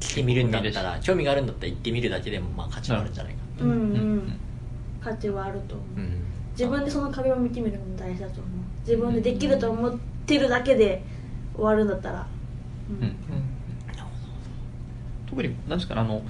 [0.00, 3.82] 来てみるんだったら興味があるんだったら行ってみるだけでもまあ価値があるんじゃないかうんうん、うん。
[3.82, 3.84] う
[4.16, 4.40] ん
[5.00, 8.50] 価値はあると思う、な、うん自分でその壁を見てみるのも大事だと思う。
[8.80, 9.96] 自分でできると思っ
[10.26, 11.04] てるだけで
[11.54, 12.26] 終わるんだったら、
[12.90, 13.06] うん。
[13.06, 13.14] うん。
[15.28, 16.22] 特に何ですかねあの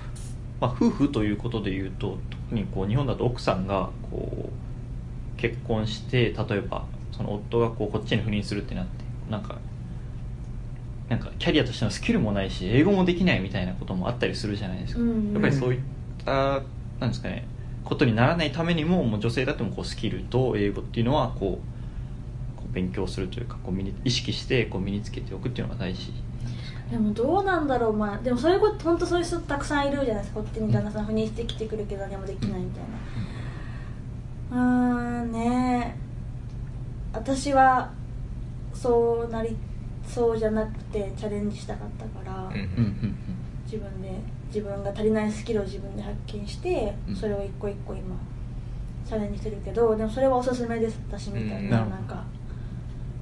[0.61, 8.91] まあ、夫婦ということでいうと特にこう日本だと奥さんがこう結婚して例えばその夫がこうこっちに赴任するってなって
[9.31, 9.59] なんか
[11.09, 15.33] なんかキャリアとしてのスキルもないし英語もできないみたいなこともあったりするじゃないですか、うんうん。
[15.33, 15.81] やっぱりそういっ
[16.25, 16.63] た
[17.01, 17.47] なんですかね
[17.85, 21.61] ことにならないためにももう女性だってもこうスキルと英語っていうのはこ
[22.57, 26.13] うこう勉強するというかこう身に意識してこう身につけておくっていうのが大事。
[26.91, 27.97] でもどうなんだろう。
[27.97, 30.41] まあでもそういうこと本当そういう人たくさんいるじゃないですか。
[30.41, 32.83] こっちに旦那さん赴任してきてくるけど何もできないみたい
[34.51, 34.57] な。
[34.57, 35.97] うーんね
[37.13, 37.91] 私は
[38.75, 39.57] そうなり
[40.09, 42.53] そうじゃなくてチャレンジしたかったから、うん。
[42.53, 43.17] うんうん
[43.65, 44.11] 自分で
[44.47, 47.15] 自分が足りないスキルを自分で発見して、うん。
[47.15, 48.17] それを一個一個今
[49.05, 51.91] チャレンジしてるけどでもそれはおすすめです私みたいな,、うん。
[51.91, 52.25] なんか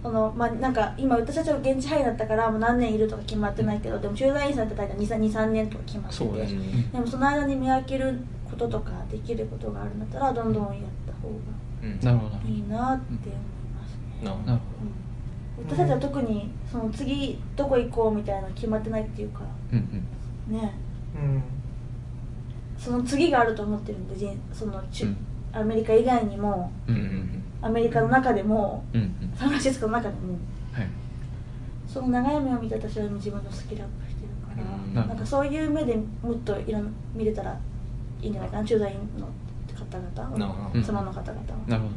[0.02, 10.74] そのまあなんか今私たちは現地配だったからもう何年いるとか決まってないけどでも駐在員さんって大体23年とか決まっててねうんでもその間に見分けることとかできることがあるんだったらどんどんやっ
[11.06, 12.00] た方うん。
[12.00, 12.36] なるほど。
[12.36, 13.38] がいいなって思い
[13.74, 14.75] ますね、なるほど
[15.68, 19.40] 私たちは特にその次どこ行こうみたいなの決まってないっていうか
[19.72, 20.04] うん
[20.48, 20.60] うん。
[20.60, 20.74] ね。
[21.14, 21.42] うん。
[22.78, 25.16] その次があると思ってるんで人そのち、うん。
[25.52, 27.42] アメリカ以外にもうんうんうん。
[27.62, 29.32] アメリカの中でもうんうん。
[29.36, 30.34] サンフランシスコの中でも
[30.72, 30.88] はい。
[31.88, 35.08] その長い目を見て私は自分のスキルアップしてるから、うん。
[35.08, 37.58] なんかそういう目でもっといろんな見れたら
[38.22, 39.26] いいんじゃないかな駐在員の
[39.76, 41.58] 方々妻の方々は。
[41.66, 41.88] なるほ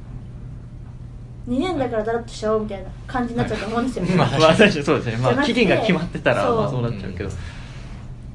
[1.50, 5.18] 2年だからだらっとしちゃおうみたいな感じになっちゃうと思うんですよ、どまあまあ最初そうですね。
[5.18, 6.58] まあ期限が決まってたらそう。
[6.58, 7.30] まあそうなっちゃうけど。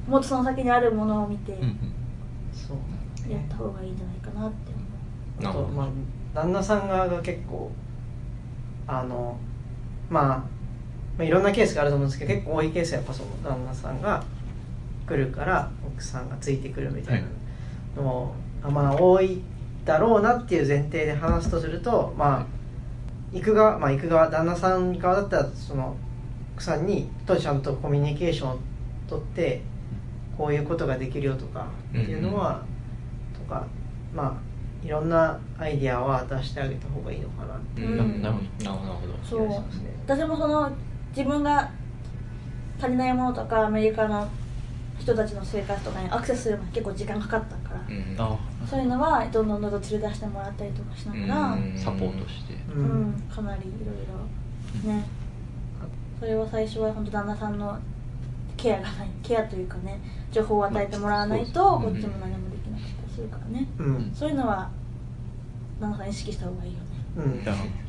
[0.09, 1.77] もっとその先にあるものを見てうんうん。
[2.53, 3.31] そう。
[3.31, 4.71] やった方がいいんじゃないかなって
[5.39, 5.61] 思う。
[5.63, 5.87] あとまあ
[6.33, 7.71] 旦那さん側が結構
[8.87, 9.37] あの
[10.09, 10.45] まあ、ま
[11.19, 14.23] あ、いろんなケースがあると思うんですけど結構多いケースはやっぱその旦那さんが
[15.07, 17.27] 来るから奥さんがついてくるみたいな
[17.95, 19.41] のも、あまあ多い
[19.85, 22.54] だろうなっていう前提で話すとするとまあ
[23.31, 25.95] 行く側まあ行く側旦那さん側だったらその
[26.55, 28.59] 奥さんにとちゃんとコミュニケーションを
[29.09, 29.61] 取って
[30.37, 32.61] こういうことができるよとかっていうのは、
[33.33, 33.65] とか
[34.13, 37.81] まあいろんなアイディアは出してあげた方がいいのかなって。
[37.81, 38.21] いううん。
[38.21, 38.65] なるほど。
[38.65, 39.13] なるほど。
[39.23, 39.63] そう。
[40.05, 40.69] 私もその
[41.09, 41.71] 自分が
[42.79, 44.27] 足りないものとかアメリカの
[44.99, 48.15] 人たちの生活とかにアクセスするのに結構時間かかったから、うん。
[48.17, 48.37] あ
[48.69, 51.77] そういうのはどんどんどんどん連れ出してもらったりとかしながら、うん。
[51.77, 52.53] サポートして。
[52.73, 53.09] ううん。
[53.11, 55.05] んかなりいろいろね。
[56.19, 57.77] それは最初は本当旦那さんの
[58.57, 59.99] ケアがないケアというかね
[60.31, 64.11] 情報を与えてもらわないとこっちも何もできなかったりするからね、うん。
[64.13, 64.69] そういうのは
[65.79, 66.85] 旦那さん意識した方がいいよね。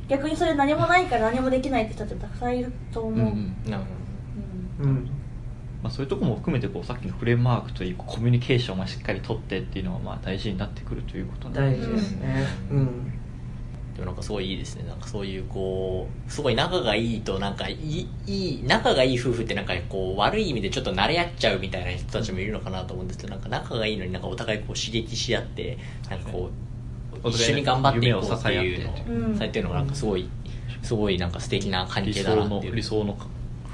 [0.08, 3.14] 逆にそれ何もないから何もできないって人たちたくさんいると思う、
[3.68, 3.84] なる
[4.78, 4.90] ほうん。
[4.90, 5.10] うん
[5.82, 11.78] まあ、そういうところも含めてこうさっきのフレームワークといいコミュニケーションをしっかり取ってっていうのはまあ大事になってくるということなんで。
[11.78, 12.46] 大事ですね。
[12.70, 13.12] うん。
[13.94, 14.84] でもなんかすごいいいですね。
[14.86, 25.78] なんかそういうこうすごい仲がいいとなんかいいいい仲がいい夫婦ってなんかこう悪い意味でちょっと慣れ合っちゃうみたいな人たちもいるのかなと思うんですけどなんか仲がいいのになんかお互いこう刺激し合って
[26.10, 26.50] なんかこ
[27.24, 30.28] う一緒に頑張っていこうっていう夢を支え合ってのをされてるのがなんかすごい
[30.82, 32.76] すごいなんか素敵な関理係だな想のっていう。
[32.76, 33.28] 理想のな夫婦だ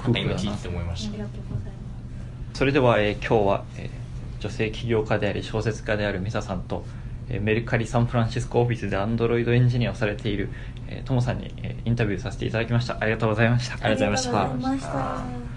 [0.07, 0.09] な。
[0.09, 1.17] んか今聞いてて思いました
[2.53, 4.03] それでは、えー今日は、えー
[4.39, 6.87] 女性起業家であり小説家であるミサさんと、
[7.27, 10.53] えーメルカリサンフランシスコオフィスでアンドロイドエンジニアをされている、
[10.87, 12.97] えートモさんに、えーインタビューさせていただきました。
[13.01, 13.75] ありがとうございました。
[13.75, 14.31] ありがとうございました。
[14.31, 15.52] ありがとうございました